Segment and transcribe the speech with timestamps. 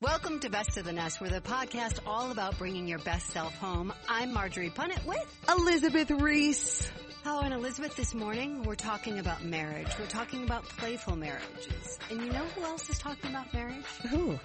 [0.00, 3.52] Welcome to Best to the Nest, where the podcast all about bringing your best self
[3.56, 3.92] home.
[4.08, 6.88] I'm Marjorie Punnett with Elizabeth Reese.
[7.26, 9.88] Oh, and Elizabeth, this morning we're talking about marriage.
[9.98, 11.98] We're talking about playful marriages.
[12.10, 13.84] And you know who else is talking about marriage?
[14.08, 14.38] Who?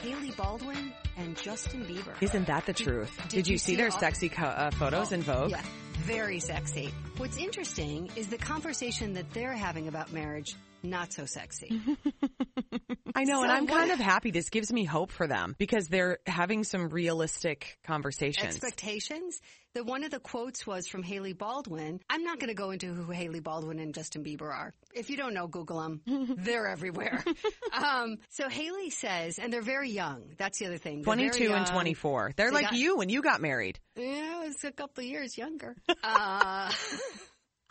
[0.00, 2.14] Hailey Baldwin and Justin Bieber.
[2.22, 3.14] Isn't that the truth?
[3.24, 5.50] Did, Did you, you see, see their all- sexy co- uh, photos in Vogue?
[5.50, 5.60] Yeah,
[5.98, 6.94] very sexy.
[7.18, 11.80] What's interesting is the conversation that they're having about marriage, not so sexy.
[13.16, 14.30] I know, and I'm kind of happy.
[14.30, 18.46] This gives me hope for them because they're having some realistic conversations.
[18.46, 19.40] expectations.
[19.74, 22.00] The one of the quotes was from Hailey Baldwin.
[22.08, 24.72] I'm not going to go into who Hailey Baldwin and Justin Bieber are.
[24.94, 26.00] If you don't know, Google them.
[26.38, 27.24] they're everywhere.
[27.72, 30.22] um, so Hailey says, and they're very young.
[30.38, 31.02] That's the other thing.
[31.02, 32.32] They're 22 and 24.
[32.36, 33.80] They're They like got- you when you got married.
[33.96, 35.74] Yeah, I was a couple of years younger.
[36.04, 36.70] uh,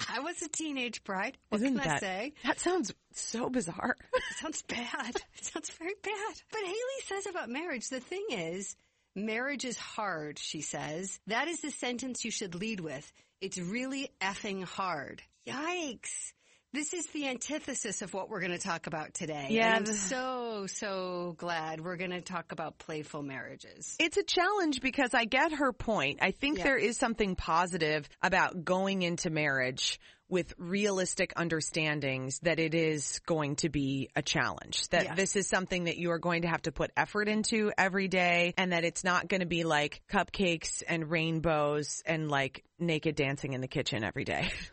[0.09, 1.37] I was a teenage bride.
[1.49, 2.33] What Isn't can I that say?
[2.45, 3.95] that sounds so bizarre?
[4.13, 5.15] It sounds bad.
[5.37, 6.41] It sounds very bad.
[6.51, 8.75] But Hailey says about marriage, the thing is,
[9.15, 11.19] marriage is hard, she says.
[11.27, 13.11] That is the sentence you should lead with.
[13.41, 15.21] It's really effing hard.
[15.47, 16.33] Yikes.
[16.73, 19.49] This is the antithesis of what we're going to talk about today.
[19.51, 23.95] Yeah, And I'm so, so glad we're going to talk about playful marriages.
[23.99, 26.17] It's a challenge because I get her point.
[26.23, 26.63] I think Yeah.
[26.63, 29.99] there is something positive about going into marriage
[30.29, 34.87] with realistic understandings that it is going to be a challenge.
[34.89, 35.13] That Yeah.
[35.13, 38.55] this is something that you are going to have to put effort into every day
[38.57, 43.53] and that it's not going to be like cupcakes and rainbows and like naked dancing
[43.53, 44.49] in the kitchen every day.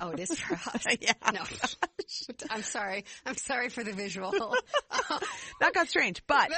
[0.00, 0.84] Oh, it is for us.
[1.00, 1.12] Yeah.
[1.32, 1.40] No.
[2.50, 3.04] I'm sorry.
[3.26, 4.32] I'm sorry for the visual.
[5.60, 6.50] that got strange, but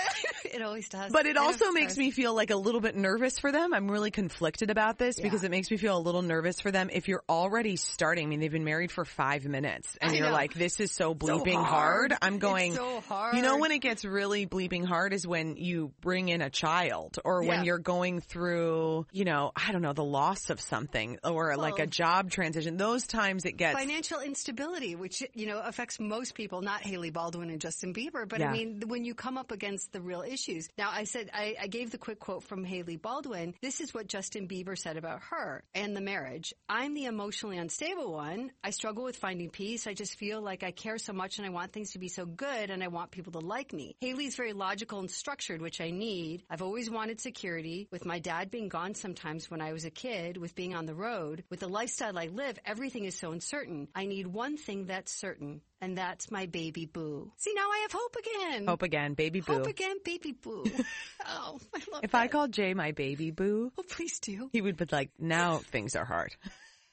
[0.44, 1.12] it always does.
[1.12, 3.74] But it also makes me feel like a little bit nervous for them.
[3.74, 5.24] I'm really conflicted about this Yeah.
[5.24, 6.90] because it makes me feel a little nervous for them.
[6.92, 10.26] If you're already starting, I mean, they've been married for five minutes and I you're
[10.28, 10.32] know.
[10.32, 12.12] like, this is so So bleeping hard.
[12.12, 12.14] hard.
[12.22, 13.36] I'm going, so hard.
[13.36, 17.18] you know, when it gets really bleeping hard is when you bring in a child
[17.24, 21.56] or when you're going through, you know, I don't know, the loss of something or
[21.56, 22.76] like a job transition.
[22.76, 27.50] Those times it gets, financial instability, which you know affects most people, not Hailey Baldwin
[27.50, 28.50] and Justin Bieber, but Yeah.
[28.50, 30.68] I mean when you come up against the real issues.
[30.78, 33.54] Now, I said I, I gave the quick quote from Hailey Baldwin.
[33.60, 36.52] This is what Justin Bieber said about her and the marriage.
[36.68, 38.52] I'm the emotionally unstable one.
[38.64, 39.86] I struggle with finding peace.
[39.86, 42.26] I just feel like I care so much and I want things to be so
[42.26, 43.96] good and I want people to like me.
[44.00, 46.42] Hailey's very logical and structured, which I need.
[46.50, 47.88] I've always wanted security.
[47.90, 50.94] With my dad being gone sometimes when I was a kid, with being on the
[50.94, 53.88] road, with the lifestyle I live, everything is so uncertain.
[53.94, 57.30] I need one thing that's certain, and that's my baby boo.
[57.36, 58.66] See, now I have hope again.
[58.66, 59.52] hope again, baby boo.
[59.54, 60.64] Hope again, baby boo.
[61.26, 62.20] oh, I love If that.
[62.20, 64.48] I called Jay my baby boo, oh, please do.
[64.52, 66.34] he would be like, now things are hard.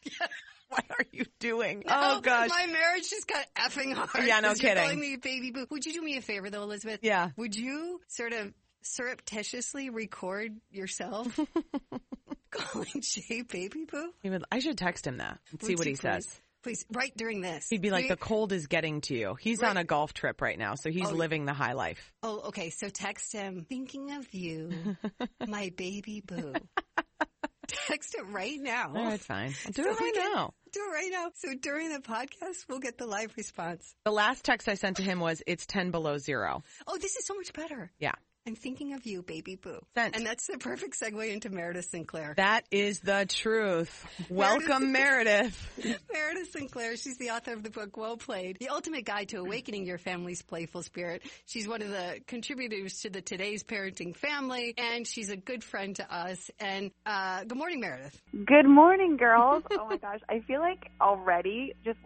[0.69, 1.83] what are you doing?
[1.88, 2.49] No, oh gosh.
[2.49, 4.27] my marriage just got effing hard.
[4.27, 4.83] Yeah, no 'cause you're kidding.
[4.83, 5.65] Calling me baby boo.
[5.71, 6.99] Would you do me a favor though, Elizabeth?
[7.01, 7.29] Yeah.
[7.38, 11.38] Would you sort of surreptitiously record yourself
[12.51, 14.11] calling Jay baby boo?
[14.21, 16.25] He I should text him that and see Would what he says.
[16.25, 16.41] please?
[16.63, 17.69] Please, right during this.
[17.69, 19.35] He'd be like, the cold is getting to you.
[19.39, 19.69] He's Right.
[19.69, 22.11] on a golf trip right now, so he's Oh, living the high life.
[22.23, 22.71] Oh, okay.
[22.71, 24.97] So text him, thinking of you,
[25.47, 26.53] my baby boo.
[27.67, 28.87] text it right now.
[28.95, 29.53] All right, fine.
[29.65, 30.53] I'll do So it we right can- now.
[30.73, 31.31] Do it right now.
[31.35, 33.95] So during the podcast, we'll get the live response.
[34.03, 36.63] The last text I sent to him was, it's 10 below zero.
[36.85, 37.91] Oh, this is so much better.
[37.99, 38.13] Yeah.
[38.47, 39.81] I'm thinking of you, baby boo.
[39.93, 40.15] Sent.
[40.15, 42.33] And that's the perfect segue into Meredith Sinclair.
[42.37, 44.07] That is the truth.
[44.29, 45.69] Welcome, Meredith.
[46.13, 49.85] Meredith Sinclair, she's the author of the book Well Played, The Ultimate Guide to Awakening
[49.85, 51.23] Your Family's Playful Spirit.
[51.45, 55.97] She's one of the contributors to the Today's Parenting Family, and she's a good friend
[55.97, 56.50] to us.
[56.57, 58.17] And uh, good morning, Meredith.
[58.31, 59.63] Good morning, girls.
[59.71, 62.00] oh my gosh, I feel like already just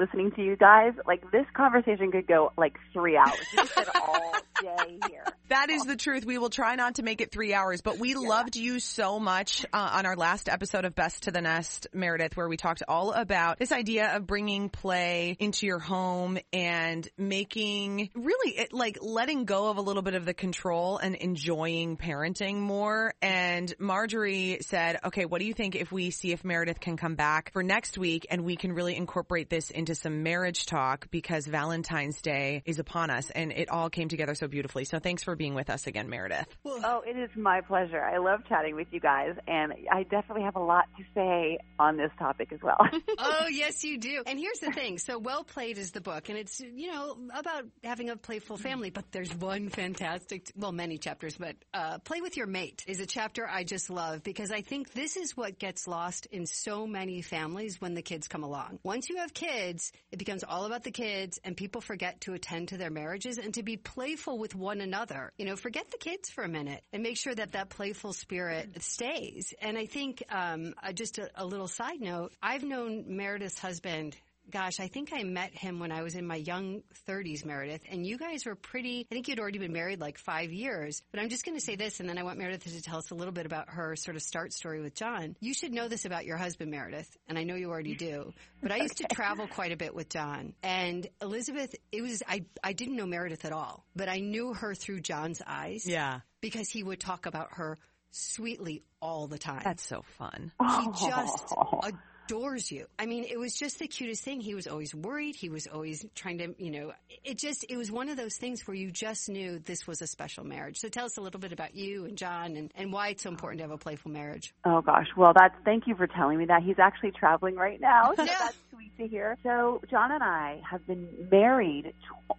[0.00, 3.38] listening to you guys, like this conversation could go like three hours.
[3.52, 4.32] We could sit all
[4.62, 5.24] day here.
[5.48, 6.26] That is the truth.
[6.26, 9.64] We will try not to make it three hours, but we loved you so much
[9.72, 13.12] uh, on our last episode of Best to the Nest, Meredith, where we talked all
[13.12, 19.44] about this idea of bringing play into your home and making really it, like letting
[19.44, 23.14] go of a little bit of the control and enjoying parenting more.
[23.22, 27.14] And Marjorie said, okay, what do you think if we see if Meredith can come
[27.14, 31.46] back for next week and we can really incorporate this into some marriage talk because
[31.46, 34.84] Valentine's Day is upon us and it all came together so beautifully.
[34.84, 36.48] So thanks for being being with us again, Meredith.
[36.64, 38.02] Oh, it is my pleasure.
[38.02, 41.96] I love chatting with you guys, and I definitely have a lot to say on
[41.96, 42.76] this topic as well.
[43.18, 44.24] oh, yes, you do.
[44.26, 44.98] And here's the thing.
[44.98, 48.90] So, Well Played is the book, and it's, you know, about having a playful family,
[48.90, 53.06] but there's one fantastic, well, many chapters, but uh, Play with Your Mate is a
[53.06, 57.22] chapter I just love because I think this is what gets lost in so many
[57.22, 58.80] families when the kids come along.
[58.82, 62.68] Once you have kids, it becomes all about the kids, and people forget to attend
[62.68, 65.32] to their marriages and to be playful with one another.
[65.38, 68.82] You know, forget the kids for a minute and make sure that that playful spirit
[68.82, 69.54] stays.
[69.60, 74.16] And I think, um, uh, just a, a little side note, I've known Meredith's husband
[74.50, 78.06] gosh, I think I met him when I was in my young 30s, Meredith, and
[78.06, 81.02] you guys were pretty, I think you'd already been married like five years.
[81.10, 83.10] But I'm just going to say this, and then I want Meredith to tell us
[83.10, 85.36] a little bit about her sort of start story with John.
[85.40, 88.32] You should know this about your husband, Meredith, and I know you already do,
[88.62, 90.54] but I used to travel quite a bit with John.
[90.62, 94.74] And Elizabeth, it was, I, I didn't know Meredith at all, but I knew her
[94.74, 95.86] through John's eyes.
[95.86, 96.20] Yeah.
[96.40, 97.78] Because he would talk about her
[98.10, 99.62] sweetly all the time.
[99.64, 100.52] That's so fun.
[100.60, 101.54] He just
[102.26, 102.86] adores you.
[102.98, 104.40] I mean, it was just the cutest thing.
[104.40, 105.36] He was always worried.
[105.36, 106.92] He was always trying to, you know,
[107.24, 110.06] it just, it was one of those things where you just knew this was a
[110.06, 110.78] special marriage.
[110.78, 113.30] So tell us a little bit about you and John and, and why it's so
[113.30, 114.52] important to have a playful marriage.
[114.64, 116.62] Oh gosh, well that's thank you for telling me that.
[116.62, 119.36] He's actually traveling right now, so that's sweet to hear.
[119.42, 121.92] So John and I have been married.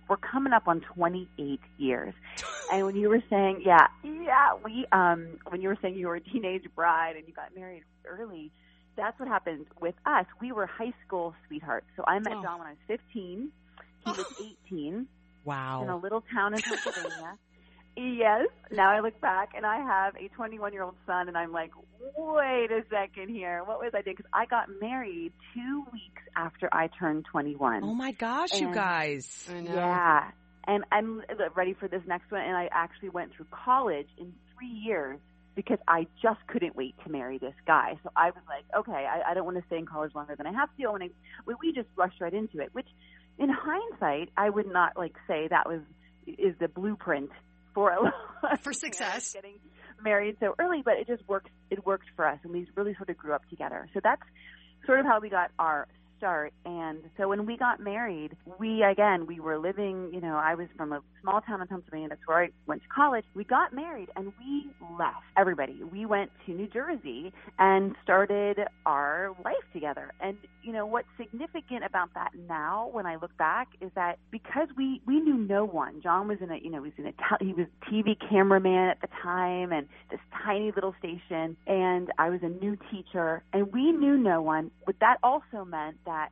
[0.09, 2.13] We're coming up on 28 years,
[2.71, 6.15] and when you were saying, yeah, yeah, we um when you were saying you were
[6.15, 8.51] a teenage bride and you got married early,
[8.97, 10.25] that's what happened with us.
[10.41, 11.87] We were high school sweethearts.
[11.95, 12.41] So I met Oh.
[12.43, 13.51] John when I was 15.
[14.05, 14.25] He was
[14.67, 15.07] 18
[15.45, 15.83] Wow.
[15.83, 17.37] in a little town in Pennsylvania.
[17.95, 18.47] yes.
[18.71, 21.71] Now I look back and I have a 21 year old son, and I'm like,
[22.17, 23.63] wait a second here.
[23.65, 24.15] What was I doing?
[24.17, 27.83] Because I got married two weeks after I turned 21.
[27.83, 29.47] Oh my gosh, you guys.
[29.51, 29.73] I know.
[29.75, 30.31] Yeah.
[30.67, 31.21] And I'm
[31.55, 32.41] ready for this next one.
[32.41, 35.17] And I actually went through college in three years
[35.57, 37.97] because I just couldn't wait to marry this guy.
[38.03, 40.45] So I was like, okay, I, I don't want to stay in college longer than
[40.45, 40.91] I have to.
[40.91, 41.09] And I
[41.47, 42.85] we, we just rushed right into it, which
[43.39, 45.81] in hindsight, I would not like say that was,
[46.27, 47.31] is the blueprint
[47.73, 49.33] for a For success.
[49.33, 49.55] getting
[50.03, 51.49] married so early, but it just works.
[51.71, 53.89] It worked for us, and we really sort of grew up together.
[53.95, 54.21] So that's
[54.85, 56.53] sort of how we got our start.
[56.65, 60.09] And so when we got married, we again we were living.
[60.13, 62.09] You know, I was from a small town in Pennsylvania.
[62.09, 63.25] That's where I went to college.
[63.35, 65.23] We got married, and we left.
[65.37, 70.11] Everybody, we went to New Jersey and started our life together.
[70.21, 74.67] And you know what's significant about that now, when I look back, is that because
[74.77, 76.01] we we knew no one.
[76.01, 78.89] John was in a you know he was in a te- he was TV cameraman
[78.89, 83.71] at the time, and this tiny little station, and I was a new teacher, and
[83.71, 84.71] we knew no one.
[84.85, 86.29] But that also meant that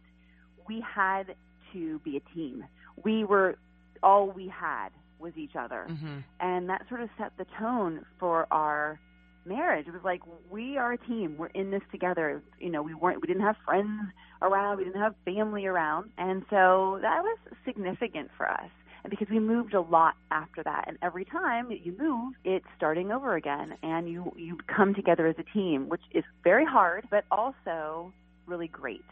[0.68, 1.36] we had
[1.74, 2.66] to be a team.
[3.04, 3.58] We were
[4.02, 4.90] all we had
[5.20, 9.00] was each other hmm and that sort of set the tone for our
[9.46, 9.88] marriage.
[9.88, 11.36] It was like we are a team.
[11.38, 12.42] We're in this together.
[12.60, 14.12] You know, we weren't we didn't have friends
[14.42, 16.10] around, we didn't have family around.
[16.18, 18.70] And so that was significant for us.
[19.04, 23.12] And because we moved a lot after that and every time you move, it's starting
[23.12, 27.24] over again and you you come together as a team, which is very hard but
[27.32, 28.12] also
[28.48, 29.06] really great.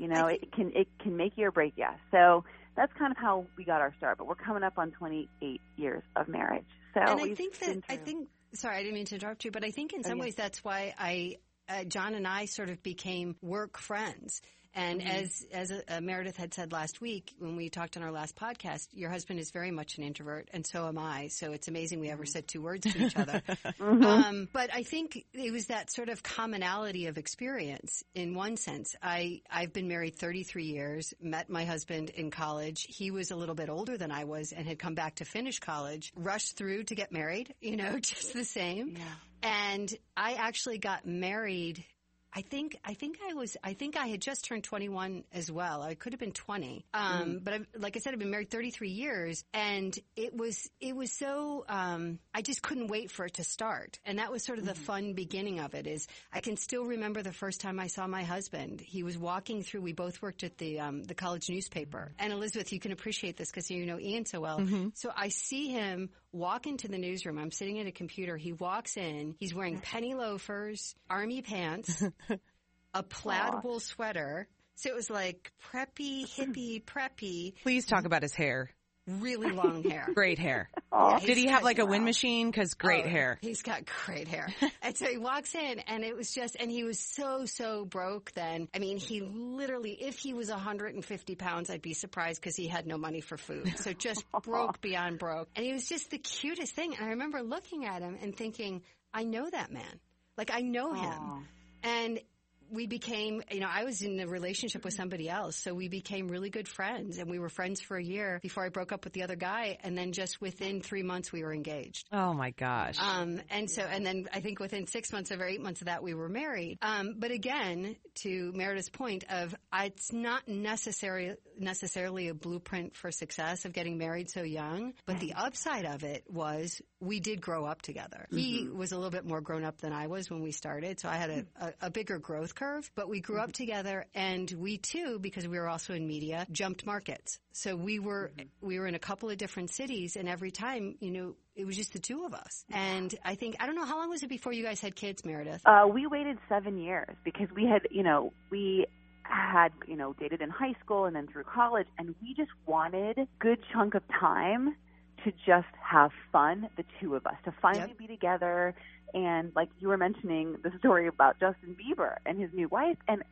[0.00, 1.86] You know, it can it can make you or break you.
[2.10, 2.44] So
[2.74, 4.16] that's kind of how we got our start.
[4.18, 6.64] But we're coming up on 28 years of marriage.
[6.94, 9.62] So and I think that I think sorry, I didn't mean to interrupt you, but
[9.62, 10.24] I think in Oh, some yeah.
[10.24, 11.36] ways that's why I
[11.68, 14.40] uh, John and I sort of became work friends.
[14.74, 15.10] And Mm-hmm.
[15.10, 18.86] as as uh, Meredith had said last week when we talked on our last podcast,
[18.92, 21.28] your husband is very much an introvert, and so am I.
[21.28, 22.12] So it's amazing we Mm-hmm.
[22.14, 23.42] ever said two words to each other.
[23.80, 28.02] um, but I think it was that sort of commonality of experience.
[28.14, 31.14] In one sense, I I've been married 33 years.
[31.20, 32.86] Met my husband in college.
[32.88, 35.58] He was a little bit older than I was, and had come back to finish
[35.58, 36.12] college.
[36.16, 37.54] Rushed through to get married.
[37.60, 38.96] You know, just the same.
[39.42, 41.84] And I actually got married.
[42.32, 45.82] I think I think I was I think I had just turned 21 as well.
[45.82, 46.84] I could have been 20.
[46.94, 50.94] Um, but I've, like I said, I've been married 33 years, and it was it
[50.94, 54.58] was so um, I just couldn't wait for it to start, and that was sort
[54.58, 55.86] of the fun beginning of it.
[55.86, 58.80] Is I can still remember the first time I saw my husband.
[58.80, 59.80] He was walking through.
[59.82, 63.50] We both worked at the um, the college newspaper, and Elizabeth, you can appreciate this
[63.50, 64.58] because you know Ian so well.
[64.94, 67.38] So I see him walk into the newsroom.
[67.38, 68.36] I'm sitting at a computer.
[68.36, 69.34] He walks in.
[69.38, 69.82] He's wearing mm-hmm.
[69.82, 72.02] penny loafers, army pants,
[72.94, 74.48] a plaid wool sweater.
[74.76, 77.54] So it was like preppy, hippie, preppy.
[77.62, 78.70] Please talk about his hair.
[79.18, 80.08] Really long hair.
[80.14, 80.68] Great hair.
[80.92, 81.18] Aw.
[81.18, 82.10] Did he have like a wind well.
[82.10, 82.50] machine?
[82.50, 83.38] Because great Oh, hair.
[83.40, 84.48] He's got great hair.
[84.82, 88.32] and so he walks in and it was just, and he was so, so broke
[88.32, 88.68] then.
[88.74, 92.86] I mean, he literally, if he was 150 pounds, I'd be surprised because he had
[92.86, 93.72] no money for food.
[93.80, 95.48] So just broke beyond broke.
[95.56, 96.94] And he was just the cutest thing.
[96.96, 98.82] And I remember looking at him and thinking,
[99.14, 100.00] I know that man.
[100.36, 101.10] Like I know him.
[101.20, 101.40] Aw.
[101.82, 102.20] And
[102.70, 106.28] we became, you know, I was in a relationship with somebody else, so we became
[106.28, 109.12] really good friends, and we were friends for a year before I broke up with
[109.12, 112.08] the other guy, and then just within three months we were engaged.
[112.12, 112.96] Oh my gosh.
[113.00, 116.02] Um, and so, and then I think within six months or eight months of that,
[116.02, 116.78] we were married.
[116.82, 123.64] Um, but again, to Meredith's point of, it's not necessary, necessarily a blueprint for success
[123.64, 124.94] of getting married so young.
[125.06, 128.26] But the upside of it was we did grow up together.
[128.30, 131.00] He was a little bit more grown up than I was when we started.
[131.00, 134.50] So I had a, a, a bigger growth curve, but we grew up together and
[134.58, 137.38] we too, because we were also in media, jumped markets.
[137.52, 141.10] So we were, we were in a couple of different cities and every time, you
[141.10, 142.64] know, it was just the two of us.
[142.70, 145.24] And I think, I don't know, how long was it before you guys had kids,
[145.24, 145.62] Meredith?
[145.64, 148.86] Uh, we waited seven years because we had, you know, we
[149.22, 153.16] had, you know, dated in high school and then through college, and we just wanted
[153.18, 154.74] a good chunk of time
[155.24, 157.98] to just have fun, the two of us, to finally Yep.
[157.98, 158.74] be together.
[159.14, 163.22] And like you were mentioning the story about Justin Bieber and his new wife, and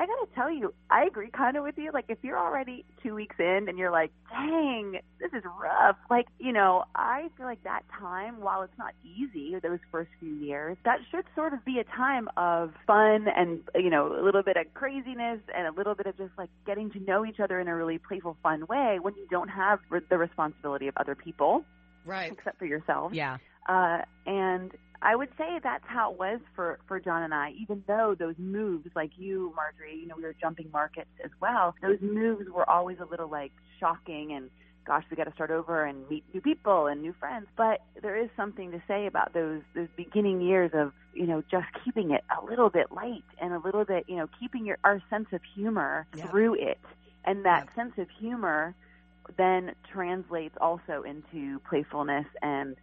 [0.00, 1.90] I gotta tell you, I agree kind of with you.
[1.92, 6.26] Like, if you're already two weeks in and you're like, dang, this is rough, like,
[6.38, 10.76] you know, I feel like that time, while it's not easy, those first few years,
[10.84, 14.56] that should sort of be a time of fun and, you know, a little bit
[14.56, 17.66] of craziness and a little bit of just like getting to know each other in
[17.66, 21.64] a really playful, fun way when you don't have the responsibility of other people
[22.04, 22.32] Right.
[22.32, 23.12] except for yourself.
[23.12, 23.38] yeah.
[23.68, 24.72] Uh, and
[25.02, 28.34] I would say that's how it was for, for John and I, even though those
[28.38, 32.68] moves, like you, Marjorie, you know, we were jumping markets as well, those moves were
[32.68, 34.50] always a little like shocking and
[34.86, 37.46] gosh, we got to start over and meet new people and new friends.
[37.56, 41.66] But there is something to say about those those beginning years of you know just
[41.84, 45.02] keeping it a little bit light and a little bit you know keeping your our
[45.10, 46.30] sense of humor Yeah.
[46.30, 46.80] through it,
[47.26, 47.82] and that Yeah.
[47.84, 48.74] sense of humor
[49.36, 52.76] then translates also into playfulness and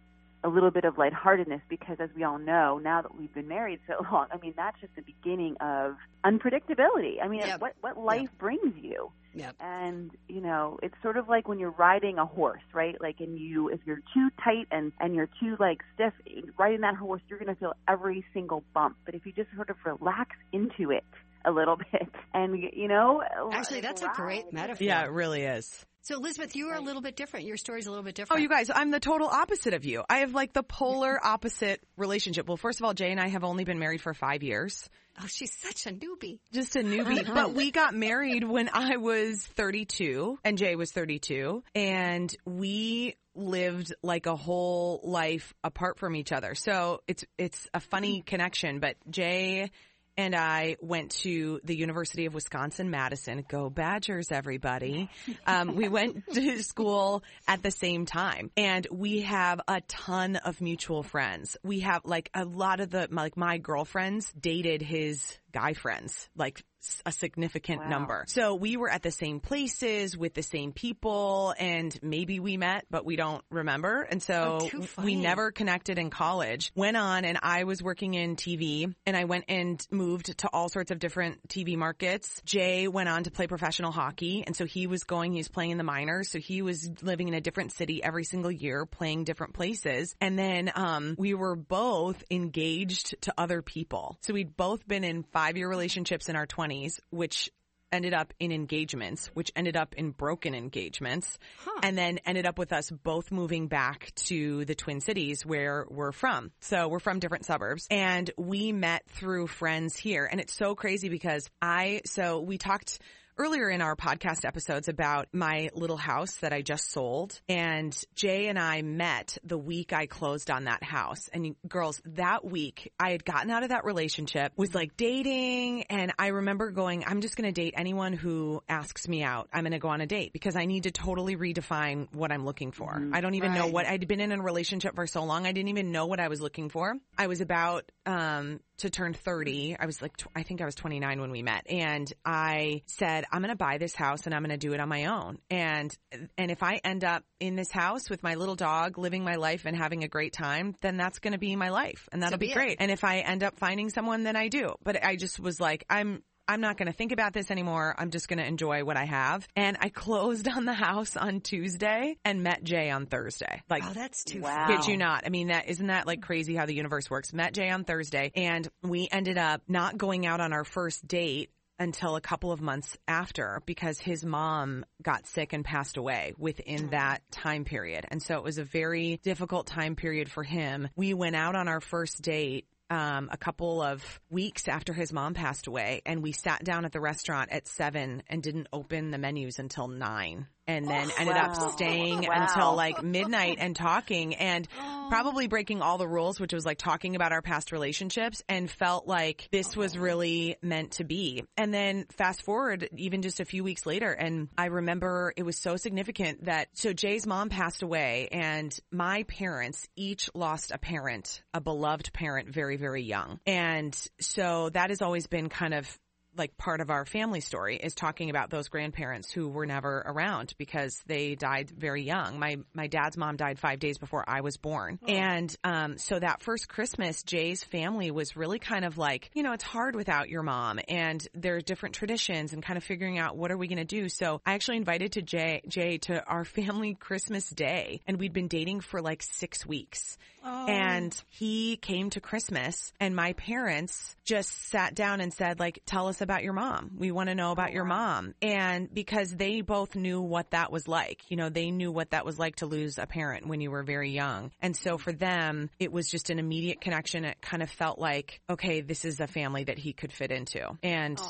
[0.46, 3.80] a little bit of lightheartedness because as we all know, now that we've been married
[3.88, 7.16] so long, I mean that's just the beginning of unpredictability.
[7.22, 7.60] I mean Yep.
[7.60, 9.10] what what life brings you.
[9.34, 9.56] Yep.
[9.60, 12.96] And you know, it's sort of like when you're riding a horse, right?
[13.00, 16.12] Like and you if you're too tight and and you're too like stiff
[16.56, 18.96] riding that horse, you're going to feel every single bump.
[19.04, 21.04] But if you just sort of relax into it
[21.44, 23.22] a little bit and you know,
[23.52, 24.84] Actually, like, that's a great metaphor.
[24.86, 25.84] Yeah, it really is.
[26.06, 27.46] So, Elizabeth, you are a little bit different.
[27.46, 28.38] Your story's a little bit different.
[28.38, 30.04] Oh, you guys, I'm the total opposite of you.
[30.08, 32.46] I have like the polar opposite relationship.
[32.46, 34.88] Well, first of all, Jay and I have only been married for five years.
[35.20, 36.38] Oh, she's such a newbie.
[36.52, 37.22] Just a newbie.
[37.22, 37.34] Uh-huh.
[37.34, 43.92] but we got married when I was 32 and Jay was 32 and we lived
[44.04, 46.54] like a whole life apart from each other.
[46.54, 49.72] So it's, it's a funny connection, but Jay
[50.16, 53.44] and I went to the University of Wisconsin Madison.
[53.48, 55.10] Go Badgers, everybody.
[55.46, 60.60] Um, we went to school at the same time and we have a ton of
[60.60, 61.56] mutual friends.
[61.62, 66.64] We have like a lot of the, like my girlfriends dated his guy friends, like
[67.04, 67.88] a significant Wow.
[67.88, 68.24] number.
[68.28, 72.86] So we were at the same places with the same people and maybe we met,
[72.90, 74.02] but we don't remember.
[74.02, 76.70] And so Oh, we never connected in college.
[76.74, 80.68] Went on and I was working in TV and I went and moved to all
[80.68, 82.40] sorts of different TV markets.
[82.44, 84.44] Jay went on to play professional hockey.
[84.46, 86.30] And so he was going, he was playing in the minors.
[86.30, 90.14] So he was living in a different city every single year, playing different places.
[90.20, 94.18] And then, um, we were both engaged to other people.
[94.22, 97.50] So we'd both been in five year relationships in our twenties, which
[97.92, 101.38] ended up in engagements, which ended up in broken engagements,
[101.82, 106.12] and then ended up with us both moving back to the Twin Cities where we're
[106.12, 106.50] from.
[106.60, 110.28] So we're from different suburbs and we met through friends here.
[110.30, 112.98] And it's so crazy because I, so we talked
[113.38, 118.48] earlier in our podcast episodes about my little house that I just sold and Jay
[118.48, 121.28] and I met the week I closed on that house.
[121.32, 126.12] And girls, that week I had gotten out of that relationship, was like dating and
[126.18, 129.48] I remember going, I'm just going to date anyone who asks me out.
[129.52, 132.44] I'm going to go on a date because I need to totally redefine what I'm
[132.44, 133.02] looking for.
[133.12, 135.46] I don't even know what I'd been in a relationship for so long.
[135.46, 136.94] I didn't even know what I was looking for.
[137.18, 139.76] I was about um to turn 30.
[139.78, 143.24] I was like tw- I think I was 29 when we met and I said
[143.32, 145.38] I'm going to buy this house and I'm going to do it on my own.
[145.50, 145.96] And
[146.36, 149.64] and if I end up in this house with my little dog living my life
[149.66, 152.48] and having a great time, then that's going to be my life and that'll be
[152.48, 152.76] be great.
[152.80, 154.74] And if I end up finding someone then I do.
[154.82, 157.94] But I just was like I'm I'm not going to think about this anymore.
[157.98, 159.46] I'm just going to enjoy what I have.
[159.56, 163.62] And I closed on the house on Tuesday and met Jay on Thursday.
[163.68, 164.66] Like, Oh, that's too Wow.
[164.68, 165.24] Kid you not.
[165.26, 167.32] I mean, that isn't that like crazy how the universe works?
[167.32, 171.50] Met Jay on Thursday and we ended up not going out on our first date
[171.78, 176.86] until a couple of months after because his mom got sick and passed away within
[176.86, 176.90] oh.
[176.90, 178.06] that time period.
[178.08, 180.88] And so it was a very difficult time period for him.
[180.96, 185.34] We went out on our first date um, a couple of weeks after his mom
[185.34, 189.18] passed away, and we sat down at the restaurant at seven and didn't open the
[189.18, 190.46] menus until nine.
[190.66, 191.52] And oh, then ended Wow.
[191.52, 192.28] up staying Wow.
[192.32, 194.68] until like midnight and talking and
[195.08, 199.06] probably breaking all the rules, which was like talking about our past relationships and felt
[199.06, 200.00] like this was oh.
[200.00, 201.44] really meant to be.
[201.56, 205.56] And then fast forward even just a few weeks later and I remember it was
[205.58, 211.42] so significant that so Jay's mom passed away and my parents each lost a parent,
[211.54, 213.38] a beloved parent very, very young.
[213.46, 215.98] And so that has always been kind of
[216.36, 220.54] like part of our family story is talking about those grandparents who were never around
[220.58, 222.38] because they died very young.
[222.38, 224.98] My my dad's mom died 5 days before I was born.
[225.06, 229.52] And um so that first Christmas Jay's family was really kind of like, you know,
[229.52, 233.36] it's hard without your mom and there are different traditions and kind of figuring out
[233.36, 234.08] what are we going to do.
[234.08, 238.48] So I actually invited to Jay Jay to our family Christmas day and we'd been
[238.48, 240.18] dating for like 6 weeks.
[240.46, 246.06] And he came to Christmas and my parents just sat down and said like, tell
[246.06, 246.90] us about your mom.
[246.98, 248.34] We want to know about your oh, mom.
[248.42, 252.24] And because they both knew what that was like, you know, they knew what that
[252.24, 254.50] was like to lose a parent when you were very young.
[254.60, 257.24] And so for them, it was just an immediate connection.
[257.24, 260.76] It kind of felt like, okay, this is a family that he could fit into.
[260.82, 261.20] And,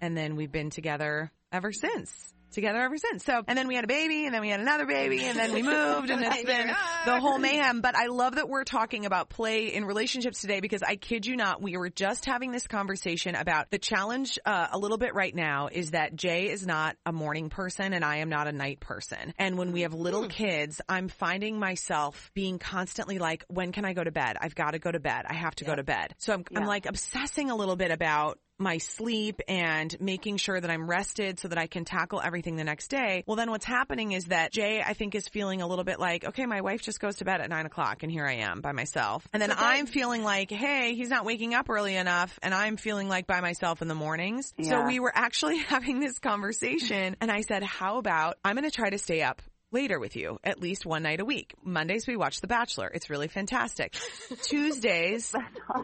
[0.00, 2.34] and then we've been together ever since.
[2.50, 3.24] Together ever since.
[3.24, 5.52] So, and then we had a baby, and then we had another baby, and then
[5.52, 6.68] we moved, and it's been
[7.06, 7.80] the whole mayhem.
[7.80, 11.36] But I love that we're talking about play in relationships today because I kid you
[11.36, 15.34] not, we were just having this conversation about the challenge uh, a little bit right
[15.34, 18.80] now is that Jay is not a morning person and I am not a night
[18.80, 19.34] person.
[19.38, 23.92] And when we have little kids, I'm finding myself being constantly like, when can I
[23.92, 24.36] go to bed?
[24.40, 25.24] I've got to go to bed.
[25.26, 26.14] I have to go to bed.
[26.18, 30.70] So I'm, I'm like obsessing a little bit about my sleep and making sure that
[30.70, 33.24] I'm rested so that I can tackle everything the next day.
[33.26, 36.24] Well, then what's happening is that Jay, I think, is feeling a little bit like,
[36.24, 38.72] okay, my wife just goes to bed at nine o'clock and here I am by
[38.72, 39.26] myself.
[39.32, 43.08] And then I'm feeling like, hey, he's not waking up early enough and I'm feeling
[43.08, 44.52] like by myself in the mornings.
[44.62, 48.74] So we were actually having this conversation and I said, how about I'm going to
[48.74, 49.42] try to stay up
[49.72, 51.54] later with you at least one night a week.
[51.62, 52.90] Mondays we watch The Bachelor.
[52.92, 53.94] It's really fantastic.
[54.42, 55.34] Tuesdays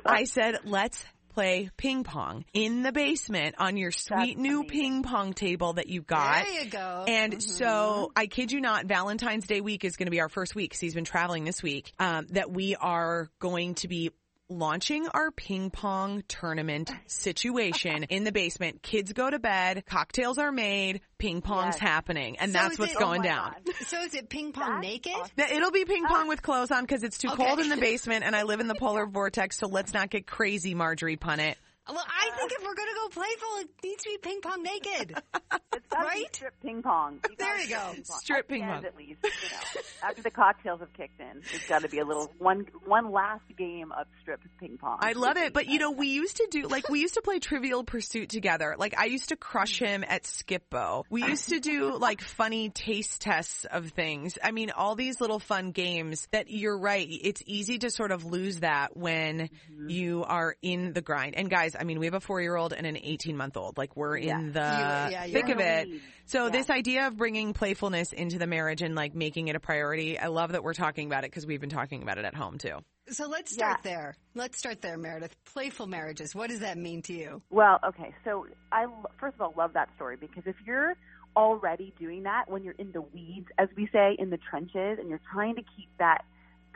[0.05, 1.05] I said, let's
[1.37, 4.69] play ping pong in the basement on your sweet That's new amazing.
[4.81, 6.47] ping pong table that you got.
[6.47, 7.05] There you go.
[7.07, 10.55] And so I kid you not, Valentine's Day week is going to be our first
[10.55, 10.71] week.
[10.73, 11.93] 'cause he's been traveling this week.
[11.99, 14.13] Um, that we are going to be
[14.49, 18.83] launching our ping pong tournament situation in the basement.
[18.83, 21.79] Kids go to bed, cocktails are made, ping pong's Yes.
[21.81, 23.55] happening, and So that's what's it- going Oh down.
[23.65, 23.75] God.
[23.87, 25.13] so is it ping pong That's naked?
[25.15, 25.33] awesome.
[25.57, 26.09] It'll be ping ah.
[26.09, 27.45] pong with clothes on because it's too Okay.
[27.45, 30.27] cold in the basement and I live in the polar vortex, so let's not get
[30.27, 31.57] crazy, Marjorie Punnett.
[31.89, 34.63] Well, I think if we're going to go playful, it needs to be ping pong
[34.63, 35.23] naked.
[35.77, 36.35] It's be Right?
[36.35, 37.21] strip ping pong.
[37.29, 37.93] You There you go.
[37.93, 38.05] ping.
[38.05, 38.85] Strip At the ping end, pong.
[38.87, 42.05] At least, you know, after the cocktails have kicked in, it's got to be a
[42.05, 44.99] little one one last game of strip ping pong.
[45.01, 45.53] I love it.
[45.53, 48.75] But you know, we used to do like we used to play Trivial Pursuit together.
[48.79, 51.05] Like I used to crush him at Skip-Bo.
[51.11, 54.39] We used to do like funny taste tests of things.
[54.43, 57.07] I mean, all these little fun games that you're right.
[57.09, 59.91] It's easy to sort of lose that when mm-hmm.
[59.91, 61.35] you are in the grind.
[61.37, 63.77] And guys, I mean, we have a four year old and an 18 month old.
[63.79, 65.89] Like we're in the yeah, you're thick of the it.
[65.89, 66.05] weeds.
[66.27, 66.51] So Yeah.
[66.51, 70.27] this idea of bringing playfulness into the marriage and like making it a priority, I
[70.29, 72.79] love that we're talking about it because we've been talking about it at home too.
[73.09, 73.91] So let's start Yeah.
[73.91, 74.17] there.
[74.35, 75.37] Let's start there, Meredith.
[75.45, 76.35] Playful marriages.
[76.35, 77.43] What does that mean to you?
[77.51, 78.13] Well, okay.
[78.25, 78.87] So I
[79.19, 80.95] first of all love that story because if you're
[81.37, 85.09] already doing that when you're in the weeds, as we say, in the trenches, and
[85.09, 86.25] you're trying to keep that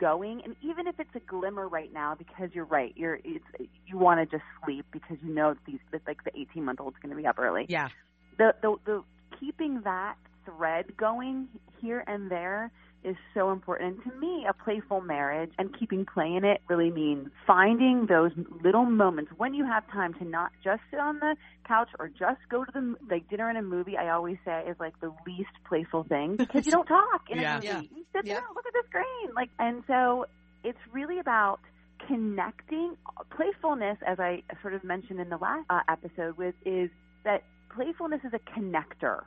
[0.01, 3.45] going, and even if it's a glimmer right now, because you're right, you're it's
[3.85, 6.97] you want to just sleep because you know these that like the 18 month old's
[7.01, 7.67] going to be up early.
[7.69, 7.89] Yeah.
[8.37, 9.03] the, the the
[9.39, 11.47] keeping that thread going
[11.79, 12.71] here and there
[13.03, 13.95] is so important.
[14.03, 18.31] And to me, a playful marriage and keeping play in it really means finding those
[18.63, 21.35] little moments when you have time to not just sit on the
[21.67, 23.97] couch or just go to the like dinner and a movie.
[23.97, 27.53] I always say is like the least playful thing because you don't talk in Yeah.
[27.53, 27.67] a movie.
[27.67, 27.81] Yeah.
[27.81, 30.25] You sit there, look at the screen, like, and so
[30.63, 31.59] it's really about
[32.07, 32.95] connecting
[33.35, 36.89] playfulness as i sort of mentioned in the last uh, episode with is
[37.23, 39.21] that playfulness is a connector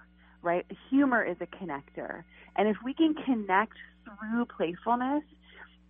[0.45, 0.67] right?
[0.91, 2.23] Humor is a connector.
[2.57, 5.25] And if we can connect through playfulness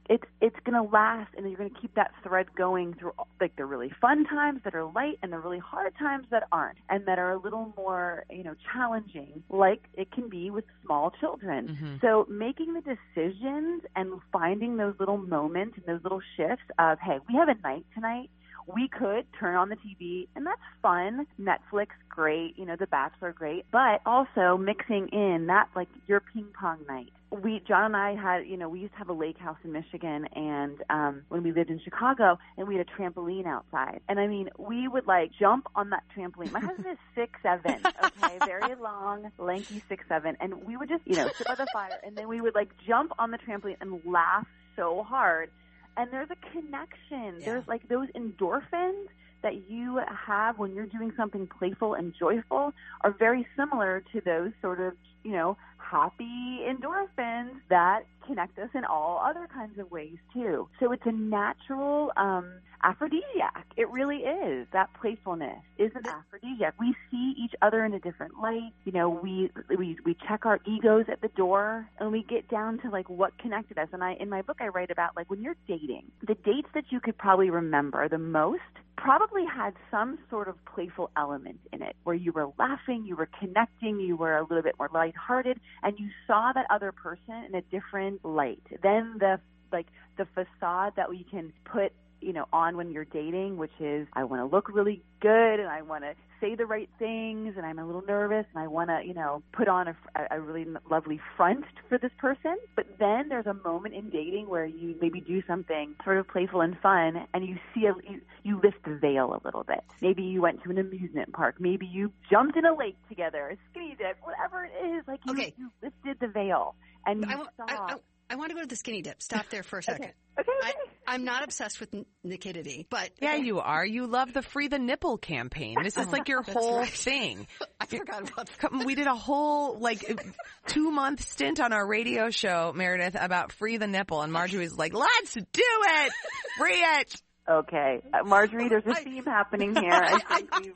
[0.08, 3.56] it's it's going to last and you're going to keep that thread going through like
[3.56, 7.06] the really fun times that are light and the really hard times that aren't and
[7.06, 11.68] that are a little more you know challenging like it can be with small children.
[11.68, 11.96] Mm-hmm.
[12.02, 17.18] so making the decisions and finding those little moments and those little shifts of hey
[17.28, 18.30] we have a night tonight
[18.66, 21.26] we could turn on the TV and that's fun.
[21.40, 22.58] Netflix, great.
[22.58, 23.66] You know, The Bachelor, great.
[23.70, 27.12] But also mixing in that like your ping pong night.
[27.30, 29.72] We, John and I had, you know, we used to have a lake house in
[29.72, 34.00] Michigan and, um, when we lived in Chicago and we had a trampoline outside.
[34.08, 36.52] And I mean, we would like jump on that trampoline.
[36.52, 40.36] My husband is six, seven, okay, very long, lanky six, seven.
[40.38, 42.68] And we would just, you know, sit by the fire and then we would like
[42.86, 44.46] jump on the trampoline and laugh
[44.76, 45.50] so hard
[45.96, 47.40] and there's a connection.
[47.40, 47.44] Yeah.
[47.44, 49.06] There's like those endorphins
[49.42, 54.52] that you have when you're doing something playful and joyful are very similar to those
[54.62, 54.94] sort of,
[55.24, 60.68] you know, happy endorphins that connect us in all other kinds of ways too.
[60.80, 63.66] So it's a natural um, aphrodisiac.
[63.76, 64.66] It really is.
[64.72, 66.74] That playfulness is an aphrodisiac.
[66.78, 68.72] We see each other in a different light.
[68.84, 72.78] You know, we we we check our egos at the door and we get down
[72.80, 73.88] to like what connected us.
[73.92, 76.84] And I in my book I write about like when you're dating, the dates that
[76.90, 78.60] you could probably remember the most
[78.96, 83.28] probably had some sort of playful element in it where you were laughing, you were
[83.38, 87.54] connecting, you were a little bit more lighthearted, and you saw that other person in
[87.54, 88.62] a different light.
[88.82, 89.40] Than the
[89.72, 91.92] like the facade that we can put
[92.24, 95.68] you know on when you're dating which is i want to look really good and
[95.68, 98.90] i want to say the right things and i'm a little nervous and i want
[98.90, 99.96] to you know put on a,
[100.30, 102.56] a really lovely front for this person.
[102.76, 106.60] But then there's a moment in dating where you maybe do something sort of playful
[106.60, 109.80] and fun and you see a you, you lift the veil a little bit.
[110.00, 111.56] Maybe you went to an amusement park.
[111.58, 115.32] Maybe you jumped in a lake together a skinny dip whatever it is like you,
[115.32, 115.54] Okay.
[115.56, 116.74] you lifted the veil
[117.06, 117.96] and you I, saw I, I,
[118.30, 119.22] I want to go to the skinny dip.
[119.22, 120.12] Stop there for a second.
[120.38, 120.78] okay, I, okay.
[121.06, 123.84] I'm not obsessed with n- Nikidity, but Yeah, you are.
[123.84, 125.76] You love the Free the Nipple campaign.
[125.82, 126.88] This is like your That's whole right.
[126.88, 127.46] thing.
[127.80, 128.72] I forgot about that.
[128.86, 130.18] We did a whole like
[130.66, 134.76] two month stint on our radio show, Meredith, about Free the Nipple, and Marjorie was
[134.76, 136.12] like, "Let's do it,
[136.58, 139.92] free it." Okay, uh, Marjorie, there's a theme happening here.
[139.92, 140.72] I think we've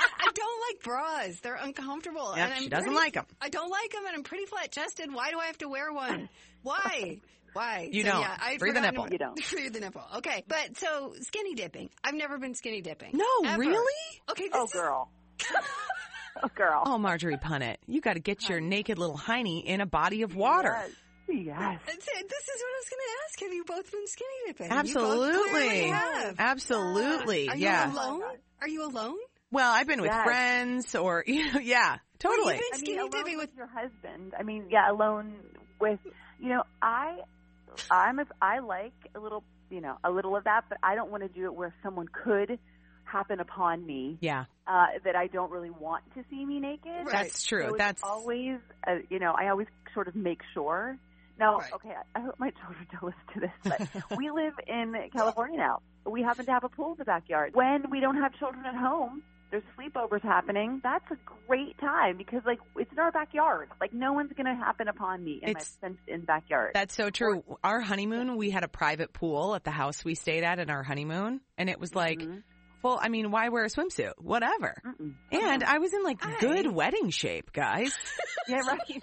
[0.00, 1.40] I don't like bras.
[1.40, 2.32] They're uncomfortable.
[2.36, 3.26] Yep, and I'm she doesn't pretty- them.
[3.40, 5.12] I don't like them, and I'm pretty flat chested.
[5.12, 6.28] Why do I have to wear one?
[6.62, 7.20] Why?
[7.54, 7.88] Why?
[7.90, 8.20] You So, don't.
[8.20, 9.08] Yeah, I Free the forgot nipple.
[9.10, 9.42] You don't.
[9.42, 10.02] Free the nipple.
[10.16, 11.88] Okay, but so skinny dipping.
[12.04, 13.10] I've never been skinny dipping.
[13.14, 13.58] No, Ever.
[13.58, 13.94] really?
[14.30, 14.48] Okay.
[14.52, 15.10] Oh, this Oh, girl.
[16.42, 16.82] oh, girl.
[16.86, 20.36] Oh, Marjorie Punnett, you got to get your naked little hiney in a body of
[20.36, 20.76] water.
[20.76, 20.90] Yes.
[21.30, 21.80] Yes.
[21.86, 23.40] This is what I was going to ask.
[23.40, 24.66] Have you both been skinny dipping?
[24.66, 26.36] You both Absolutely, clearly have.
[26.38, 27.92] absolutely, Are you yeah.
[27.92, 28.22] alone?
[28.24, 29.16] Oh Are you alone?
[29.50, 30.24] Well, I've been with Yes.
[30.24, 32.44] friends, or you know, yeah, totally.
[32.44, 34.34] Well, you've been I mean, skinny alone dipping with with your husband.
[34.38, 35.34] I mean, yeah, alone
[35.80, 36.00] with,
[36.40, 37.18] you know, I,
[37.90, 41.10] I'm, a, I like a little, you know, a little of that, but I don't
[41.10, 42.58] want to do it where someone could
[43.04, 47.06] happen upon me Yeah, uh, that I don't really want to see me naked.
[47.10, 47.62] That's true.
[47.62, 50.96] So it's That's always, uh, you know, I always sort of make sure.
[51.38, 51.72] Now, Right.
[51.74, 53.50] okay, I hope my children don't listen to this,
[54.10, 55.80] but we live in California now.
[56.04, 57.54] We happen to have a pool in the backyard.
[57.54, 60.80] When we don't have children at home, there's sleepovers happening.
[60.82, 63.68] That's a great time because, like, it's in our backyard.
[63.80, 66.72] Like, no one's going to happen upon me in It's- my fenced-in backyard.
[66.74, 67.42] That's so true.
[67.64, 70.82] Our honeymoon, we had a private pool at the house we stayed at in our
[70.82, 72.42] honeymoon, and it was like, Mhm.
[72.82, 74.12] well, I mean, why wear a swimsuit?
[74.18, 74.80] Whatever.
[74.84, 75.14] Mm-mm.
[75.32, 76.36] And I was in like Aye.
[76.40, 77.96] good wedding shape, guys.
[78.48, 78.80] yeah, right.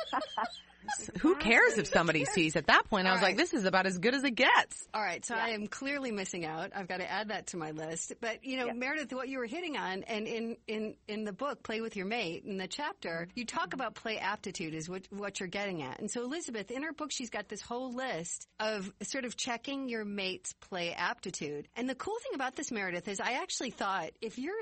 [1.21, 2.55] Who cares if somebody sees?
[2.55, 4.87] At that point, I was All like, this is about as good as it gets.
[4.93, 6.71] All right, so I am clearly missing out.
[6.75, 8.13] I've got to add that to my list.
[8.21, 8.73] But you know, Yeah.
[8.73, 12.05] Meredith, what you were hitting on, and in in in the book, "Play with Your
[12.05, 13.39] Mate," in the chapter, mm-hmm.
[13.39, 15.99] you talk about play aptitude is what what you're getting at.
[15.99, 19.89] And so Elizabeth, in her book, she's got this whole list of sort of checking
[19.89, 21.67] your mate's play aptitude.
[21.75, 24.55] And the cool thing about this, Meredith, is I actually thought if you're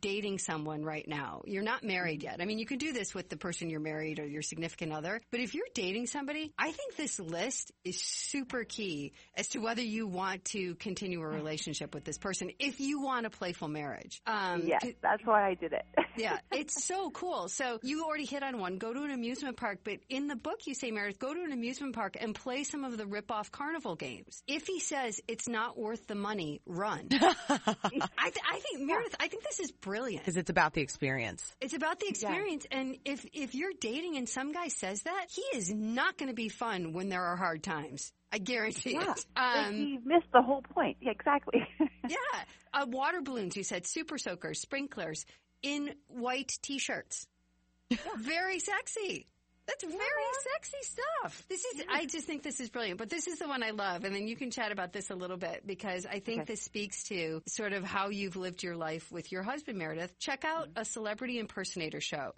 [0.00, 2.40] dating someone right now, you're not married yet.
[2.40, 5.20] I mean, you can do this with the person you're married or your significant other,
[5.30, 9.82] but if you're dating somebody, I think this list is super key as to whether
[9.82, 14.20] you want to continue a relationship with this person if you want a playful marriage.
[14.26, 15.84] Um, yes, c- that's why I did it.
[16.16, 17.48] yeah, it's so cool.
[17.48, 18.78] So you already hit on one.
[18.78, 21.52] Go to an amusement park, but in the book you say, Meredith, go to an
[21.52, 24.42] amusement park and play some of the rip-off carnival games.
[24.46, 27.08] If he says it's not worth the money, run.
[27.12, 30.22] I, th- I think Meredith, I think this is brilliant.
[30.24, 31.54] Because it's about the experience.
[31.60, 35.42] It's about the experience, and if if you're dating and some guy says that, he
[35.56, 38.10] is not going to be fun when there are hard times.
[38.32, 39.12] I guarantee Yeah.
[39.12, 39.26] it.
[39.36, 40.96] Um, he missed the whole point.
[41.02, 41.66] Yeah, exactly.
[42.08, 42.16] yeah,
[42.72, 43.56] uh, water balloons.
[43.56, 45.26] You said super soakers, sprinklers
[45.62, 47.26] in white t-shirts.
[48.16, 49.26] Very sexy.
[49.66, 50.00] That's very
[50.54, 51.44] sexy stuff.
[51.48, 54.04] This is, I just think this is brilliant, but this is the one I love.
[54.04, 56.52] And then you can chat about this a little bit because I think Okay.
[56.52, 60.18] this speaks to sort of how you've lived your life with your husband, Meredith.
[60.18, 60.80] Check out mm-hmm.
[60.80, 62.32] a celebrity impersonator show.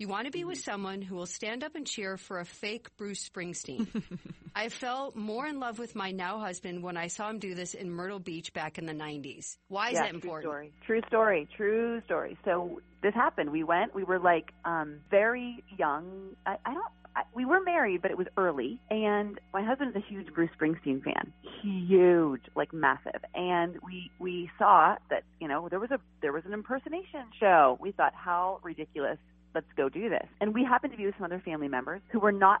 [0.00, 2.88] You want to be with someone who will stand up and cheer for a fake
[2.96, 3.86] Bruce Springsteen.
[4.54, 7.74] I fell more in love with my now husband when I saw him do this
[7.74, 9.58] in Myrtle Beach back in the 90s.
[9.68, 10.42] Why is yeah, that important?
[10.42, 10.72] True story.
[10.86, 11.48] True story.
[11.54, 12.38] True story.
[12.46, 13.52] So this happened.
[13.52, 13.94] We went.
[13.94, 16.34] We were like um, very young.
[16.46, 16.86] I, I don't.
[17.14, 18.80] I, we were married, but it was early.
[18.88, 21.30] And my husband's a huge Bruce Springsteen fan.
[21.62, 23.20] Huge, like massive.
[23.34, 27.76] And we we saw that you know there was a there was an impersonation show.
[27.82, 29.18] We thought how ridiculous.
[29.54, 30.26] Let's go do this.
[30.40, 32.60] And we happened to be with some other family members who were not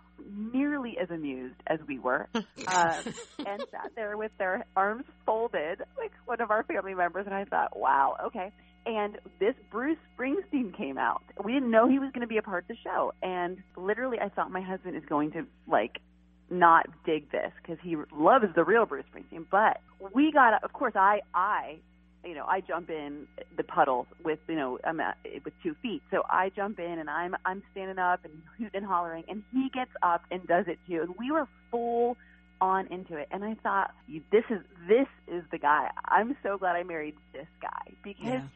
[0.52, 3.02] nearly as amused as we were, uh,
[3.38, 7.26] and sat there with their arms folded, like one of our family members.
[7.26, 8.52] And I thought, wow, okay.
[8.86, 11.22] And this Bruce Springsteen came out.
[11.44, 13.12] We didn't know he was going to be a part of the show.
[13.22, 16.00] And literally, I thought my husband is going to like
[16.50, 19.46] not dig this because he loves the real Bruce Springsteen.
[19.50, 19.80] But
[20.12, 21.78] we got, of course, I, I,
[22.24, 25.12] you know, I jump in the puddles with, you know, I'm uh,
[25.44, 26.02] with two feet.
[26.10, 29.70] So I jump in and I'm, I'm standing up and hooting and hollering, and he
[29.72, 31.00] gets up and does it too.
[31.02, 32.16] And we were full
[32.60, 33.28] on into it.
[33.30, 33.92] And I thought,
[34.30, 35.90] this is, this is the guy.
[36.06, 38.48] I'm so glad I married this guy because Yeah.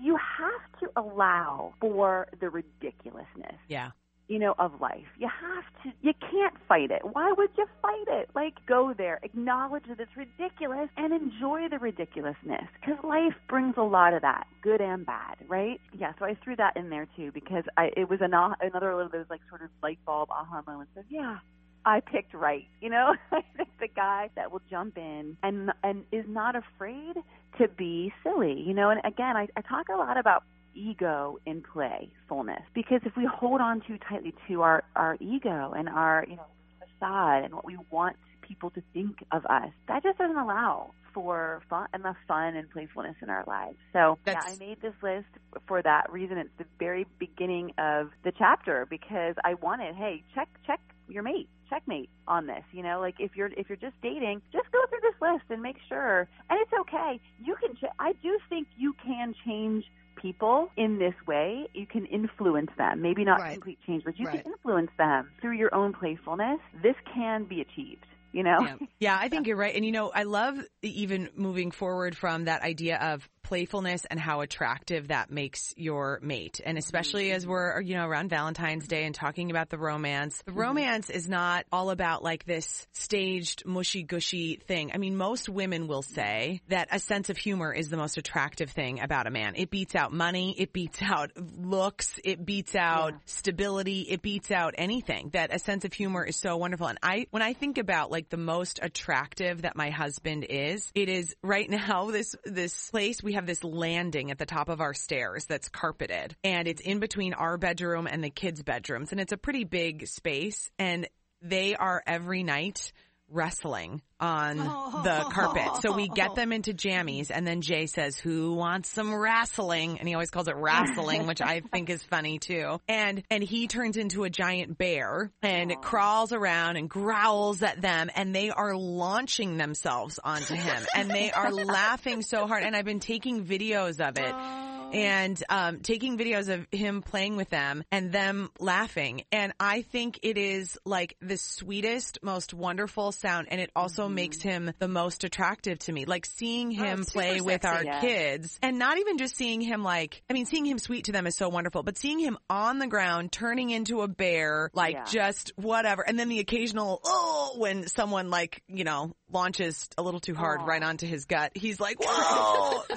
[0.00, 3.90] you have to allow for the ridiculousness Yeah.
[4.28, 5.06] You know of life.
[5.18, 7.02] You have to you can't fight it.
[7.04, 8.30] Why would you fight it?
[8.34, 9.20] Like go there.
[9.22, 14.46] Acknowledge that it's ridiculous and enjoy the ridiculousness because life brings a lot of that
[14.62, 15.80] good and bad right?
[15.98, 19.06] Yeah so i threw that in there too because i it was an, another one
[19.06, 21.38] of those like sort of light bulb aha moments of yeah
[21.84, 23.14] I picked right, you know.
[23.32, 27.16] I think the guy that will jump in and and is not afraid
[27.58, 28.90] to be silly, you know.
[28.90, 33.26] And again, I, I talk a lot about ego in play fullness because if we
[33.26, 36.46] hold on too tightly to our our ego and our you know
[36.78, 41.62] facade and what we want people to think of us, that just doesn't allow for
[41.68, 43.76] fun enough fun and playfulness in our lives.
[43.92, 45.28] So That's- yeah, I made this list
[45.66, 46.38] for that reason.
[46.38, 51.48] It's the very beginning of the chapter because I wanted, hey, check check your mate,
[51.68, 52.64] checkmate on this.
[52.72, 55.60] You know, like if you're if you're just dating, just go through this list and
[55.60, 56.28] make sure.
[56.48, 57.20] And it's okay.
[57.44, 57.74] You can.
[57.76, 59.84] Ch- I do think you can change
[60.22, 61.66] people in this way.
[61.74, 63.02] You can influence them.
[63.02, 63.52] Maybe not Right.
[63.54, 64.42] complete change, but you Right.
[64.42, 66.60] can influence them through your own playfulness.
[66.82, 68.06] This can be achieved.
[68.32, 68.60] You know.
[68.62, 68.76] Yeah.
[68.98, 69.74] yeah, I think you're right.
[69.76, 74.40] And you know, I love even moving forward from that idea of playfulness and how
[74.40, 76.62] attractive that makes your mate.
[76.64, 80.40] And especially as we're, you know, around Valentine's Day and talking about the romance.
[80.46, 80.60] The mm-hmm.
[80.60, 84.92] romance is not all about like this staged mushy gushy thing.
[84.94, 88.70] I mean, most women will say that a sense of humor is the most attractive
[88.70, 89.52] thing about a man.
[89.56, 94.76] It beats out money, it beats out looks, it beats out stability, it beats out
[94.78, 95.28] anything.
[95.34, 96.86] That a sense of humor is so wonderful.
[96.86, 101.10] And I when I think about like the most attractive that my husband is, it
[101.10, 104.94] is right now this this place we have this landing at the top of our
[104.94, 109.32] stairs that's carpeted and it's in between our bedroom and the kids' bedrooms and it's
[109.32, 111.08] a pretty big space and
[111.40, 112.92] they are every night
[113.32, 114.56] wrestling on
[115.04, 115.82] the carpet.
[115.82, 119.98] So we get them into jammies and then Jay says, who wants some wrestling?
[119.98, 122.80] And he always calls it wrestling, which I think is funny too.
[122.88, 128.10] And, and he turns into a giant bear and crawls around and growls at them
[128.14, 132.62] and they are launching themselves onto him and they are laughing so hard.
[132.62, 134.34] And I've been taking videos of it
[134.92, 139.24] and um, taking videos of him playing with them and them laughing.
[139.32, 143.48] And I think it is like the sweetest, most wonderful sound.
[143.50, 146.04] And it also makes him the most attractive to me.
[146.04, 147.82] Like seeing him super play with our.
[147.84, 148.00] Yeah.
[148.00, 151.26] kids and not even just seeing him like, I mean, seeing him sweet to them
[151.26, 155.04] is so wonderful, but seeing him on the ground turning into a bear, like Yeah.
[155.04, 156.02] just whatever.
[156.06, 160.60] And then the occasional, oh, when someone like, you know, launches a little too hard
[160.60, 160.64] Aw.
[160.66, 162.82] right onto his gut, he's like, whoa.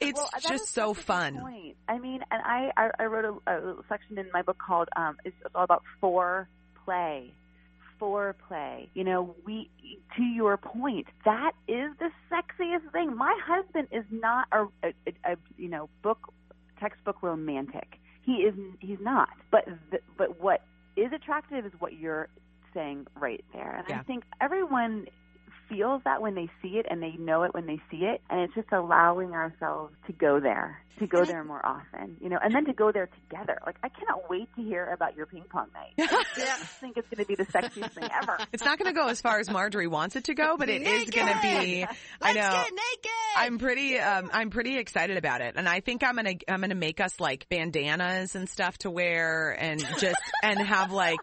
[0.00, 1.38] It's Well, just so such a good fun.
[1.40, 1.76] Point.
[1.88, 5.16] I mean, and I, I, I wrote a, a section in my book called um,
[5.24, 7.32] it's all about foreplay.
[8.00, 8.88] Foreplay.
[8.94, 9.68] You know, we
[10.16, 13.16] to your point, that is the sexiest thing.
[13.16, 16.32] My husband is not a, a, a, a you know book
[16.78, 17.98] textbook romantic.
[18.22, 19.30] He is he's not.
[19.50, 20.62] But the, but what
[20.96, 22.28] is attractive is what you're
[22.72, 23.78] saying right there.
[23.78, 23.98] And Yeah.
[23.98, 25.06] I think everyone
[25.68, 28.40] feels that when they see it and they know it when they see it and
[28.40, 32.52] it's just allowing ourselves to go there to go there more often you know and
[32.54, 35.68] then to go there together like i cannot wait to hear about your ping pong
[35.72, 36.24] night i
[36.80, 39.20] think it's going to be the sexiest thing ever It's not going to go as
[39.20, 41.84] far as Marjorie wants it to go, but it is going to be.
[41.84, 41.88] I
[42.20, 42.50] Let's know.
[42.50, 43.10] get naked.
[43.36, 45.54] I'm pretty um I'm pretty excited about it.
[45.56, 48.78] And I think I'm going to I'm going to make us like bandanas and stuff
[48.78, 51.20] to wear and just and have like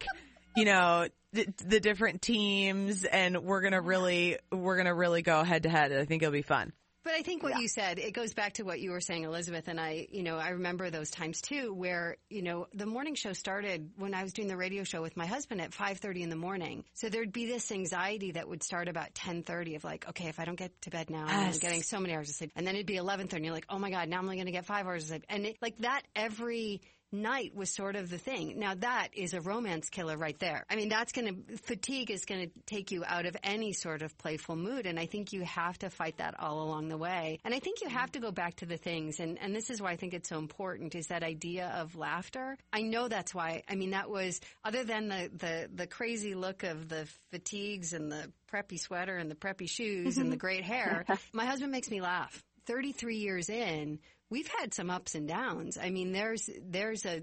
[0.56, 5.22] you know the, the different teams and we're going to really we're going to really
[5.22, 5.92] go head to head.
[5.92, 6.72] I think it'll be fun.
[7.06, 7.60] But I think what yeah.
[7.60, 10.38] you said, it goes back to what you were saying, Elizabeth, and I, you know,
[10.38, 14.32] I remember those times too, where, you know, the morning show started when I was
[14.32, 16.82] doing the radio show with my husband at 5.30 in the morning.
[16.94, 20.44] So there'd be this anxiety that would start about 10.30 of like, okay, if I
[20.44, 21.54] don't get to bed now, yes.
[21.54, 22.50] I'm getting so many hours of sleep.
[22.56, 24.46] And then it'd be 11.30 and you're like, oh my God, now I'm only going
[24.46, 25.26] to get five hours of sleep.
[25.28, 26.80] And it, like that every
[27.12, 28.58] night was sort of the thing.
[28.58, 30.64] Now that is a romance killer right there.
[30.68, 34.02] I mean, that's going to, fatigue is going to take you out of any sort
[34.02, 34.86] of playful mood.
[34.86, 37.38] And I think you have to fight that all along the way.
[37.44, 39.20] And I think you have to go back to the things.
[39.20, 42.56] And, and this is why I think it's so important is that idea of laughter.
[42.72, 46.62] I know that's why, I mean, that was, other than the, the, the crazy look
[46.62, 51.04] of the fatigues and the preppy sweater and the preppy shoes and the great hair,
[51.32, 52.42] my husband makes me laugh.
[52.66, 55.78] 33 years in, we've had some ups and downs.
[55.80, 57.22] I mean, there's there's a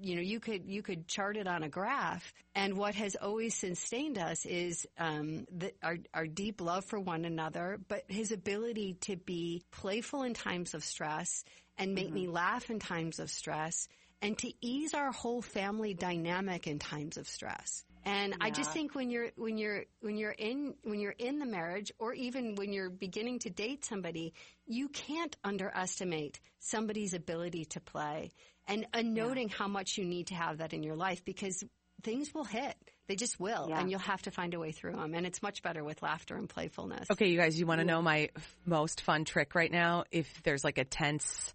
[0.00, 3.54] you know you could you could chart it on a graph, and what has always
[3.54, 8.94] sustained us is um, the, our our deep love for one another, but his ability
[9.02, 11.44] to be playful in times of stress
[11.78, 12.14] and make mm-hmm.
[12.14, 13.88] me laugh in times of stress.
[14.22, 17.84] And to ease our whole family dynamic in times of stress.
[18.06, 18.46] And yeah.
[18.46, 21.90] I just think when you're when you're when you're in when you're in the marriage
[21.98, 24.32] or even when you're beginning to date somebody,
[24.64, 28.30] you can't underestimate somebody's ability to play
[28.68, 29.56] and, and noting yeah.
[29.58, 31.64] how much you need to have that in your life because
[32.02, 32.76] things will hit.
[33.08, 33.80] They just will, yeah.
[33.80, 35.14] and you'll have to find a way through them.
[35.14, 37.08] And it's much better with laughter and playfulness.
[37.10, 38.30] Okay, you guys, you want to know my
[38.64, 40.04] most fun trick right now?
[40.10, 41.54] If there's like a tense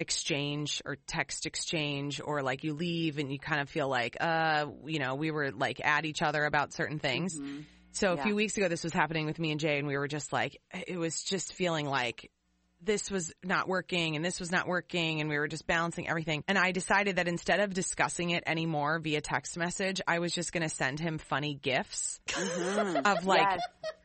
[0.00, 4.66] exchange or text exchange or like you leave and you kind of feel like uh
[4.86, 7.60] you know we were like at each other about certain things mm-hmm.
[7.92, 8.20] so yeah.
[8.20, 10.32] a few weeks ago this was happening with me and jay and we were just
[10.32, 12.30] like it was just feeling like
[12.82, 16.42] this was not working and this was not working and we were just balancing everything.
[16.48, 20.52] And I decided that instead of discussing it anymore via text message, I was just
[20.52, 23.06] going to send him funny gifs mm-hmm.
[23.06, 23.60] of like yes.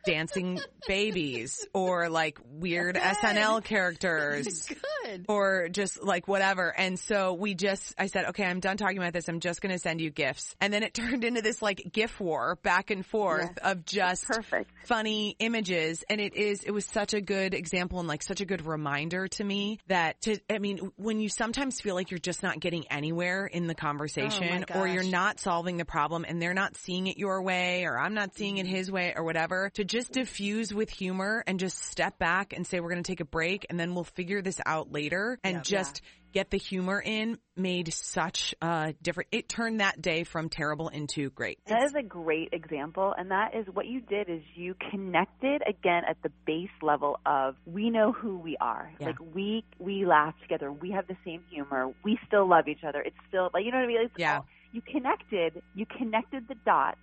[0.06, 3.04] Dancing babies or like weird Good.
[3.04, 4.68] SNL characters.
[4.68, 5.26] Good.
[5.28, 6.74] Or just like whatever.
[6.76, 9.28] And so we just, I said, okay, I'm done talking about this.
[9.28, 10.56] I'm just going to send you gifts.
[10.62, 13.72] And then it turned into this like gif war back and forth yes.
[13.72, 14.72] of just Perfect.
[14.86, 16.04] funny images.
[16.10, 19.28] And it is, it was such a good example and like such a good reminder
[19.28, 22.88] to me that to, I mean, when you sometimes feel like you're just not getting
[22.90, 27.08] anywhere in the conversation oh or you're not solving the problem and they're not seeing
[27.08, 28.76] it your way or I'm not seeing it mm-hmm.
[28.76, 32.80] his way or whatever, to just diffuse with humor and just step back and say,
[32.80, 36.02] we're going to take a break and then we'll figure this out later and just
[36.04, 36.42] yeah.
[36.42, 41.30] get the humor in made such a different it turned that day from terrible into
[41.30, 41.60] great.
[41.68, 46.04] That is a great example and that is what you did is you connected again
[46.10, 48.92] at the base level of we know who we are.
[49.00, 49.08] Yeah.
[49.08, 50.72] like we we laugh together.
[50.72, 51.94] We have the same humor.
[52.04, 53.02] We still love each other.
[53.02, 54.02] It's still like you know what i mean?
[54.04, 54.38] It's yeah.
[54.38, 56.98] all, you connected you connected the dots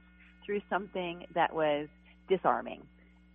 [0.44, 1.88] through something that was
[2.36, 2.82] disarming.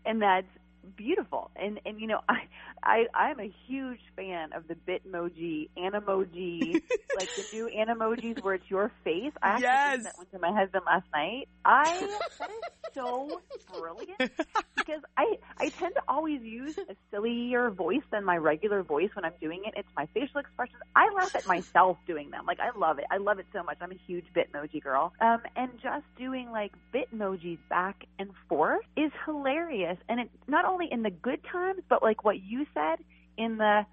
[0.05, 0.47] And that's
[0.95, 1.51] beautiful.
[1.55, 2.47] And and you know, I
[2.83, 6.73] I I'm a huge fan of the Bitmoji, Animoji,
[7.17, 9.33] like the new Animojis where it's your face.
[9.41, 10.03] I actually yes.
[10.03, 11.47] sent one to my husband last night.
[11.65, 12.07] I
[12.39, 13.41] that is so
[13.77, 14.31] brilliant
[14.75, 19.25] because I I tend to always use a sillier voice than my regular voice when
[19.25, 19.73] I'm doing it.
[19.75, 20.81] It's my facial expressions.
[20.95, 22.45] I laugh at myself doing them.
[22.45, 23.05] Like I love it.
[23.11, 23.77] I love it so much.
[23.81, 25.13] I'm a huge Bitmoji girl.
[25.19, 29.97] Um, and just doing like Bitmojis back and forth is hilarious.
[30.09, 32.99] And it not only only in the good times, but like what you said
[33.37, 33.85] in the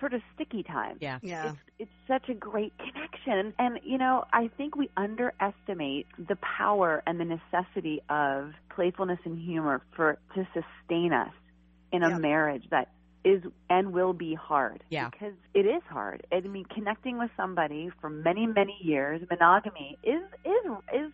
[0.00, 0.98] sort of sticky times.
[1.00, 1.18] Yeah.
[1.22, 1.50] Yeah.
[1.50, 3.54] It's, it's such a great connection.
[3.58, 9.38] And, you know, I think we underestimate the power and the necessity of playfulness and
[9.38, 11.32] humor for to sustain us
[11.92, 12.18] in a yeah.
[12.18, 12.88] marriage that
[13.24, 14.82] is and will be hard.
[14.90, 15.10] Yeah.
[15.10, 16.26] Because it is hard.
[16.32, 21.12] I mean, connecting with somebody for many, many years, monogamy is is is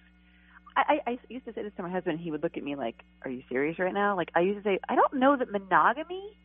[0.76, 2.20] I, I used to say this to my husband.
[2.20, 4.62] He would look at me like, "Are you serious right now?" Like I used to
[4.62, 6.36] say, "I don't know that monogamy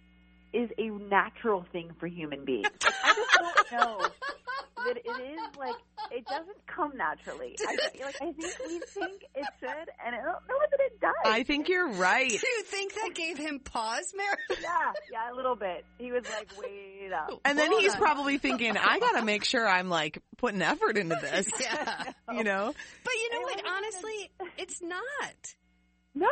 [0.53, 2.67] is a natural thing for human beings.
[2.83, 4.07] Like, I just don't know
[4.85, 5.75] that it is like
[6.11, 7.55] it doesn't come naturally.
[7.67, 7.71] I,
[8.03, 11.13] like I think we think it should, and I don't know that it does.
[11.25, 12.29] I think you're right.
[12.29, 14.35] Do you think that gave him pause, Mary?
[14.65, 15.85] Yeah, yeah, a little bit.
[15.97, 17.99] He was like, "Wait up," and then he's on.
[17.99, 22.43] probably thinking, "I got to make sure I'm like putting effort into this." yeah, you
[22.43, 22.73] know.
[23.03, 23.61] But you know what?
[23.67, 25.55] Honestly, it's not.
[26.15, 26.27] No,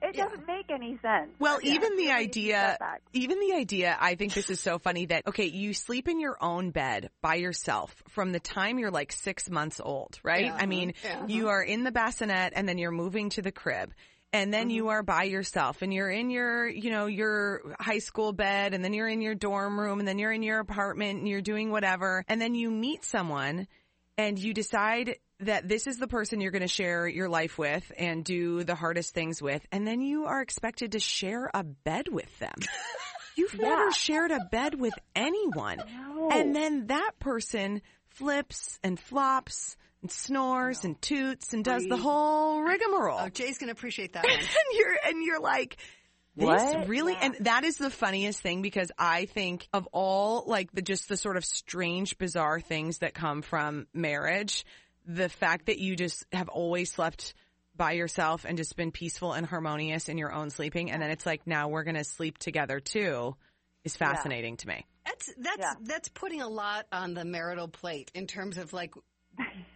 [0.00, 0.24] it yeah.
[0.24, 1.30] doesn't make any sense.
[1.40, 2.78] Well, yeah, even the idea,
[3.12, 6.36] even the idea, I think this is so funny that, okay, you sleep in your
[6.40, 10.46] own bed by yourself from the time you're like six months old, right?
[10.46, 10.56] Yeah.
[10.56, 10.94] I mean,
[11.26, 13.92] you are in the bassinet and then you're moving to the crib
[14.32, 14.90] and then you mm-hmm.
[14.90, 18.92] are by yourself and you're in your, you know, your high school bed and then
[18.92, 22.24] you're in your dorm room and then you're in your apartment and you're doing whatever
[22.28, 23.66] and then you meet someone
[24.16, 27.90] and you decide that this is the person you're going to share your life with
[27.96, 32.08] and do the hardest things with and then you are expected to share a bed
[32.08, 32.54] with them.
[33.36, 35.78] You've never shared a bed with anyone.
[35.78, 36.30] No.
[36.32, 42.60] And then that person flips and flops and snores and toots and does the whole
[42.62, 43.18] rigmarole.
[43.20, 45.76] Oh, Jay's going to appreciate that and you're and you're like
[46.34, 46.88] this What?
[46.88, 47.26] really Yeah.
[47.26, 51.16] and that is the funniest thing because I think of all like the just the
[51.16, 54.64] sort of strange bizarre things that come from marriage
[55.08, 57.34] the fact that you just have always slept
[57.74, 61.24] by yourself and just been peaceful and harmonious in your own sleeping and then it's
[61.24, 63.34] like now we're going to sleep together too
[63.84, 64.84] is fascinating to me.
[65.06, 65.74] That's that's Yeah.
[65.82, 68.94] that's putting a lot on the marital plate in terms of like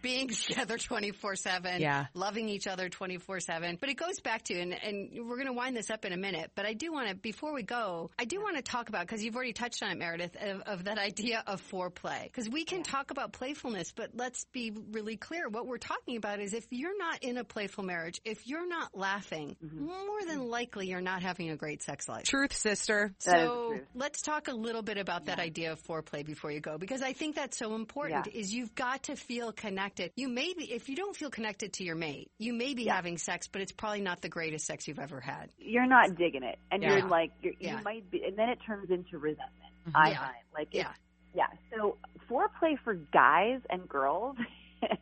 [0.01, 2.07] being together 24/7, Yeah.
[2.13, 3.77] loving each other 24/7.
[3.79, 6.17] But it goes back to and and we're going to wind this up in a
[6.17, 9.07] minute, but I do want to before we go, I do want to talk about
[9.07, 12.31] cuz you've already touched on it Meredith of, of that idea of foreplay.
[12.33, 16.39] Cuz we can talk about playfulness, but let's be really clear what we're talking about
[16.41, 19.85] is if you're not in a playful marriage, if you're not laughing, mm-hmm.
[19.85, 22.25] more than likely you're not having a great sex life.
[22.25, 23.13] Truth sister.
[23.25, 23.87] That is So true.
[23.95, 27.13] let's talk a little bit about that idea of foreplay before you go, because I
[27.13, 28.27] think that's so important.
[28.27, 28.39] Yeah.
[28.41, 30.11] Is you've got to feel connected.
[30.15, 33.17] You may be, if you don't feel connected to your mate, you may be having
[33.17, 35.49] sex, but it's probably not the greatest sex you've ever had.
[35.57, 36.97] You're not digging it, and Yeah.
[36.97, 37.77] you're like you're, Yeah.
[37.77, 39.73] you might be, and then it turns into resentment.
[39.87, 39.97] Mm-hmm.
[39.97, 40.17] I Yeah.
[40.19, 40.91] find like Yeah.
[41.33, 41.47] yeah.
[41.75, 41.97] So
[42.29, 44.35] foreplay for guys and girls.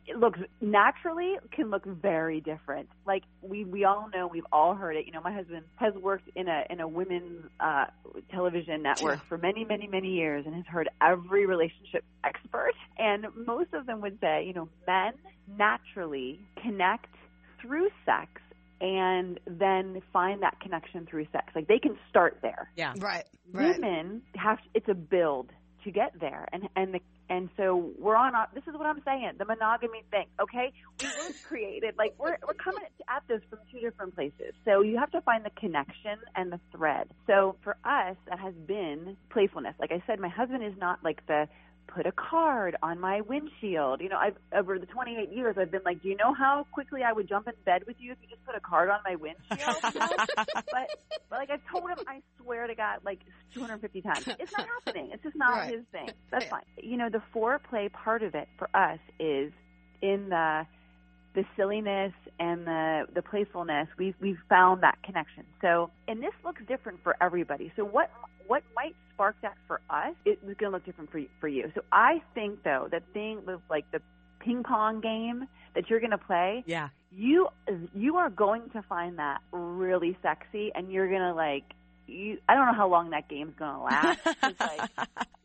[0.06, 2.88] It looks naturally can look very different.
[3.06, 5.06] Like we we all know, we've all heard it.
[5.06, 7.86] You know, my husband has worked in a in a women's uh,
[8.30, 9.28] television network Yeah.
[9.28, 12.72] for many many many years and has heard every relationship expert.
[12.98, 15.12] And most of them would say, you know, men
[15.58, 17.06] naturally connect
[17.60, 18.28] through sex
[18.80, 21.46] and then find that connection through sex.
[21.54, 22.94] Like they can start there Yeah.
[22.98, 23.24] Right.
[23.52, 23.76] Right.
[23.80, 25.50] women have it's a build
[25.84, 27.00] to get there and and the
[27.32, 30.72] and so we're on this is what I'm saying the monogamy thing okay?
[31.00, 34.52] We were created like we're we're coming at this from two different places.
[34.66, 37.08] So you have to find the connection and the thread.
[37.26, 39.74] So for us that has been playfulness.
[39.80, 41.48] Like I said my husband is not like the
[41.88, 45.82] put a card on my windshield you know I've over the 28 years I've been
[45.84, 48.28] like do you know how quickly I would jump in bed with you if you
[48.28, 50.08] just put a card on my windshield You know?
[50.36, 50.88] but,
[51.28, 53.20] but like I've told him, I swear to God, like
[53.54, 55.10] 250 times, it's not happening.
[55.12, 55.74] It's just not Right.
[55.74, 56.08] his thing.
[56.30, 56.62] That's fine.
[56.82, 59.52] You know, the foreplay part of it for us is
[60.00, 60.66] in the
[61.34, 63.88] the silliness and the the playfulness.
[63.98, 65.44] We've we've found that connection.
[65.62, 67.72] So, and this looks different for everybody.
[67.76, 68.10] So, what
[68.46, 70.14] what might spark that for us?
[70.24, 71.70] It was going to look different for you, for you.
[71.74, 74.00] So, I think though that thing with like the
[74.40, 76.88] ping pong game that you're going to play Yeah.
[77.12, 77.48] you
[77.94, 81.62] you are going to find that really sexy and you're gonna like
[82.08, 84.90] you i don't know how long that game's gonna last It's like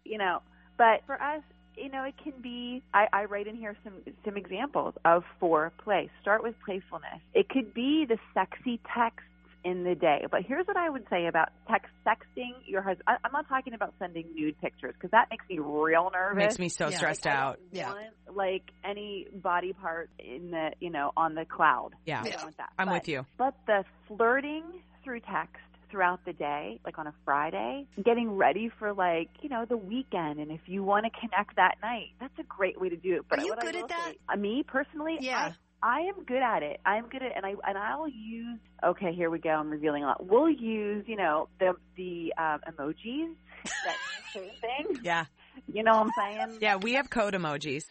[0.03, 0.41] you know
[0.77, 1.43] but for us
[1.77, 3.93] you know it can be i i write in here some
[4.25, 9.29] some examples of foreplay start with playfulness it could be the sexy texts
[9.69, 13.15] in the day but here's what i would say about text sexting your husband I,
[13.25, 16.69] i'm not talking about sending nude pictures because that makes me real nervous Makes me
[16.69, 16.97] so Yeah.
[16.97, 17.59] stressed like, out.
[17.73, 17.89] don't Yeah.
[17.93, 21.91] want, like any body part in the you know on the cloud.
[22.05, 22.21] Yeah.
[22.23, 22.69] I don't want that.
[22.79, 23.25] I'm But- with you.
[23.37, 24.63] But the flirting
[25.03, 25.57] through text
[25.89, 30.39] throughout the day, like on a Friday, getting ready for like you know the weekend,
[30.39, 33.21] and if you want to connect that night, that's a great way to do it.
[33.29, 34.11] But Are you what I good at will that?
[34.11, 35.53] say- uh, me personally, Yeah.
[35.81, 36.79] I, am good at it.
[36.85, 38.59] I'm good at, and I and I'll use.
[38.83, 39.49] Okay, here we go.
[39.49, 40.25] I'm revealing a lot.
[40.25, 43.97] We'll use, you know, the the um, emojis that
[44.33, 44.99] certain things.
[45.03, 45.25] Yeah.
[45.71, 46.11] You know what I'm
[46.49, 46.57] saying?
[46.61, 47.85] Yeah, we have code emojis.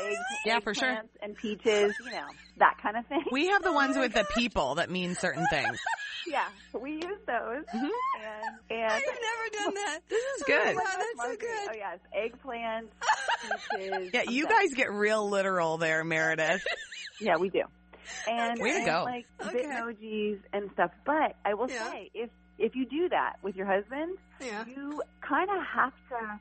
[0.00, 1.02] eggs, Yeah, for sure.
[1.22, 2.26] And peaches, you know,
[2.58, 3.22] that kind of thing.
[3.30, 5.78] We have the ones with the people that mean certain things.
[6.26, 6.48] yeah,
[6.78, 7.64] we use those.
[7.74, 7.88] Mhm.
[8.20, 10.00] And and I've never done that.
[10.08, 10.76] This is good.
[10.76, 11.68] Wow, that's so good.
[11.70, 12.88] Oh yes, eggplants,
[13.80, 14.10] peaches.
[14.12, 16.64] Yeah, you guys get real literal there, Meredith.
[17.20, 17.62] Yeah, we do.
[18.28, 19.02] And, Way to and, go.
[19.04, 19.64] like Okay.
[19.64, 20.92] Bitmojis and stuff.
[21.04, 21.90] But I will Yeah.
[21.90, 24.64] say, if if you do that with your husband, Yeah.
[24.66, 26.40] you kind of have to.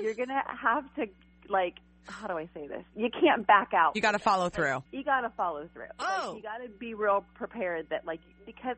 [0.00, 1.06] You're gonna have to
[1.48, 1.74] like.
[2.06, 2.84] How do I say this?
[2.94, 3.96] You can't back out.
[3.96, 4.66] You got to follow through.
[4.74, 4.82] Oh.
[4.92, 5.86] you got to follow through.
[5.98, 6.32] Oh.
[6.34, 8.76] Like, you got to be real prepared that like because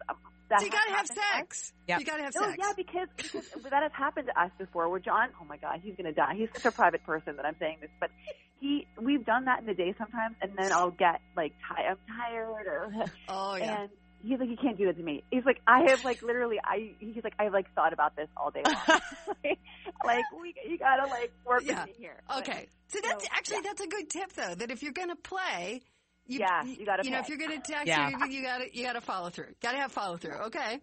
[0.49, 1.26] that So you gotta have happened to us.
[1.39, 1.72] sex.
[1.89, 1.99] Yep.
[2.01, 2.57] You gotta have No, sex.
[2.61, 4.89] yeah, because, because that has happened to us before.
[4.89, 6.34] Where John, oh my God, he's gonna die.
[6.37, 8.11] He's such a private person that I'm saying this, but
[8.61, 11.97] he, we've done that in the day sometimes, and then I'll get like, ti- I'm
[12.16, 12.93] tired, or
[13.28, 13.80] Oh yeah.
[13.82, 13.91] and
[14.27, 15.22] he's like, you can't do that to me.
[15.31, 18.51] He's like, I have like literally, I, he's like, I've like thought about this all
[18.51, 18.77] day long.
[20.05, 21.81] like, we, you gotta like work Yeah.
[21.85, 22.22] with me here.
[22.29, 22.68] But- Okay.
[22.89, 23.62] So that's So, actually yeah.
[23.64, 24.55] that's a good tip though.
[24.55, 25.83] That if you're going to play,
[26.27, 28.11] You, Yeah, you gotta You know, if you're going to text, Yeah.
[28.11, 29.55] you, you got to you got to follow through.
[29.62, 30.37] Got to have follow through.
[30.47, 30.81] Okay.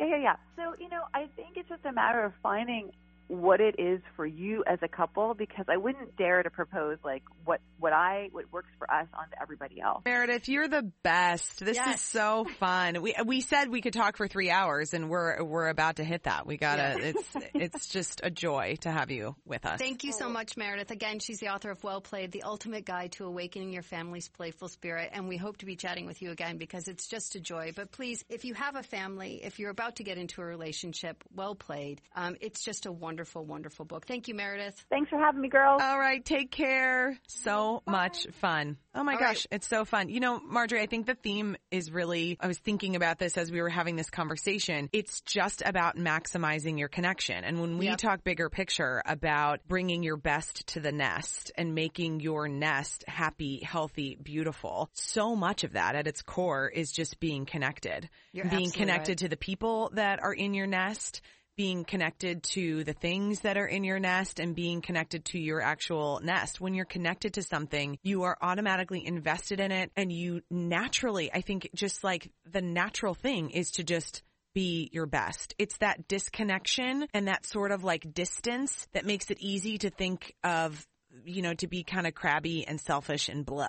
[0.00, 0.36] Yeah, yeah, yeah.
[0.56, 2.90] So, you know, I think it's just a matter of finding
[3.28, 7.22] what it is for you as a couple because I wouldn't dare to propose like
[7.44, 10.02] what what I what works for us onto everybody else.
[10.04, 11.64] Meredith, you're the best.
[11.64, 13.02] This is so fun.
[13.02, 16.24] We we said we could talk for three hours, and we're we're about to hit
[16.24, 16.46] that.
[16.46, 16.98] We gotta.
[17.08, 19.78] It's it's just a joy to have you with us.
[19.78, 20.90] Thank you so much, Meredith.
[20.90, 24.68] Again, she's the author of Well Played, the ultimate guide to awakening your family's playful
[24.68, 25.10] spirit.
[25.12, 27.72] And we hope to be chatting with you again because it's just a joy.
[27.74, 31.22] But please, if you have a family, if you're about to get into a relationship,
[31.34, 34.06] Well Played, um, it's just a wonderful, wonderful wonderful book.
[34.06, 34.84] Thank you, Meredith.
[34.90, 35.80] Thanks for having me, girls.
[35.80, 37.16] All right, take care.
[37.28, 38.76] So much fun.
[38.92, 40.08] Oh my All gosh, it's so fun.
[40.08, 43.52] You know, Marjorie, I think the theme is really, I was thinking about this as
[43.52, 44.88] we were having this conversation.
[44.92, 47.44] It's just about maximizing your connection.
[47.44, 47.98] And when we Yep.
[47.98, 53.60] talk bigger picture about bringing your best to the nest and making your nest happy,
[53.60, 58.10] healthy, beautiful, so much of that at its core is just being connected.
[58.32, 59.18] You're being connected right.
[59.18, 61.20] to the people that are in your nest,
[61.56, 65.60] being connected to the things that are in your nest and being connected to your
[65.60, 66.60] actual nest.
[66.60, 71.40] When you're connected to something, you are automatically invested in it and you naturally, I
[71.40, 74.22] think just like the natural thing is to just
[74.54, 75.54] be your best.
[75.58, 80.34] It's that disconnection and that sort of like distance that makes it easy to think
[80.44, 80.86] of,
[81.24, 83.68] you know, to be kind of crabby and selfish and blah.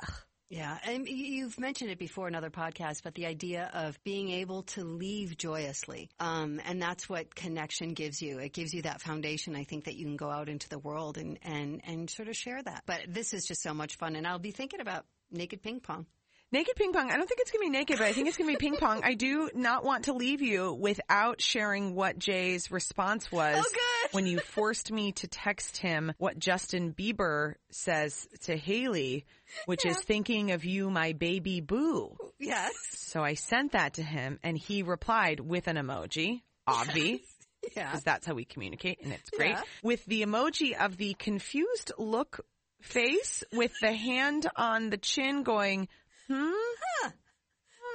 [0.49, 4.61] Yeah, and you've mentioned it before in other podcasts, but the idea of being able
[4.63, 8.37] to leave joyously, um, and that's what connection gives you.
[8.37, 9.55] It gives you that foundation.
[9.55, 12.35] I think that you can go out into the world and and and sort of
[12.35, 12.83] share that.
[12.85, 16.05] But this is just so much fun, and I'll be thinking about naked ping pong.
[16.51, 17.09] Naked ping pong.
[17.11, 18.63] I don't think it's going to be naked, but I think it's going to be
[18.69, 19.01] ping pong.
[19.03, 24.25] I do not want to leave you without sharing what Jay's response was Oh, when
[24.25, 29.25] you forced me to text him what Justin Bieber says to Hailey,
[29.65, 32.15] which is thinking of you, my baby boo.
[32.39, 32.71] Yes.
[32.91, 37.21] So I sent that to him and he replied with an emoji, obvi.
[37.75, 37.87] Yeah.
[37.87, 39.49] Because that's how we communicate and it's great.
[39.53, 39.63] Yeah.
[39.81, 42.45] With the emoji of the confused look
[42.81, 45.87] face with the hand on the chin going,
[46.27, 46.51] hmm?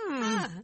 [0.09, 0.45] Hmm.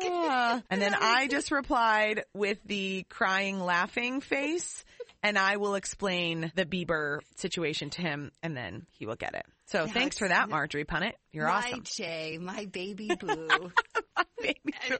[0.00, 0.60] Yeah.
[0.68, 4.84] And then I just replied with the crying, laughing face,
[5.22, 9.46] and I will explain the Bieber situation to him, and then he will get it.
[9.66, 11.12] So thanks for that, Marjorie Punnett.
[11.32, 11.82] You're my awesome.
[11.84, 13.72] Jay, my baby boo.
[14.40, 14.58] Baby
[14.90, 14.96] boo.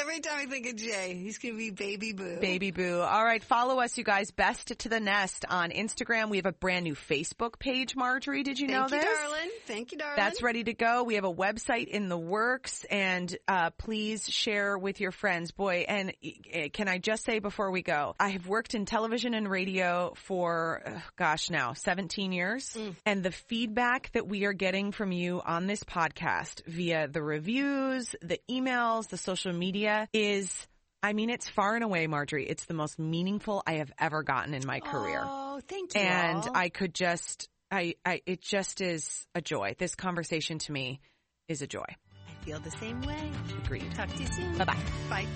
[0.00, 2.38] Every time I think of Jay, he's going to be baby boo.
[2.40, 3.00] Baby Boo.
[3.00, 4.30] All right, follow us, you guys.
[4.30, 6.28] Best to the Nest on Instagram.
[6.30, 8.42] We have a brand new Facebook page, Marjorie.
[8.42, 9.18] Did you Thank know you, this?
[9.20, 9.50] darling.
[9.66, 10.16] Thank you, darling.
[10.16, 11.04] That's ready to go.
[11.04, 15.52] We have a website in the works and uh, please share with your friends.
[15.52, 16.12] Boy, and
[16.54, 20.12] uh, can I just say before we go, I have worked in television and radio
[20.16, 22.76] for, uh, gosh, now 17 years.
[23.06, 28.14] And the feedback that we are getting from you on this podcast via the reviews,
[28.22, 30.66] the emails, the social media is
[31.02, 32.46] I mean, it's far and away, Marjorie.
[32.46, 36.00] It's the most meaningful I have ever gotten in my career Oh, thank you.
[36.00, 36.50] and all.
[36.56, 39.76] I could just, I, I, it just is a joy.
[39.78, 41.00] This conversation to me
[41.46, 41.84] is a joy.
[41.86, 43.30] I feel the same way.
[43.64, 43.94] Agreed.
[43.94, 44.58] Talk to you soon.
[44.58, 44.76] Bye bye.
[45.08, 45.26] Bye.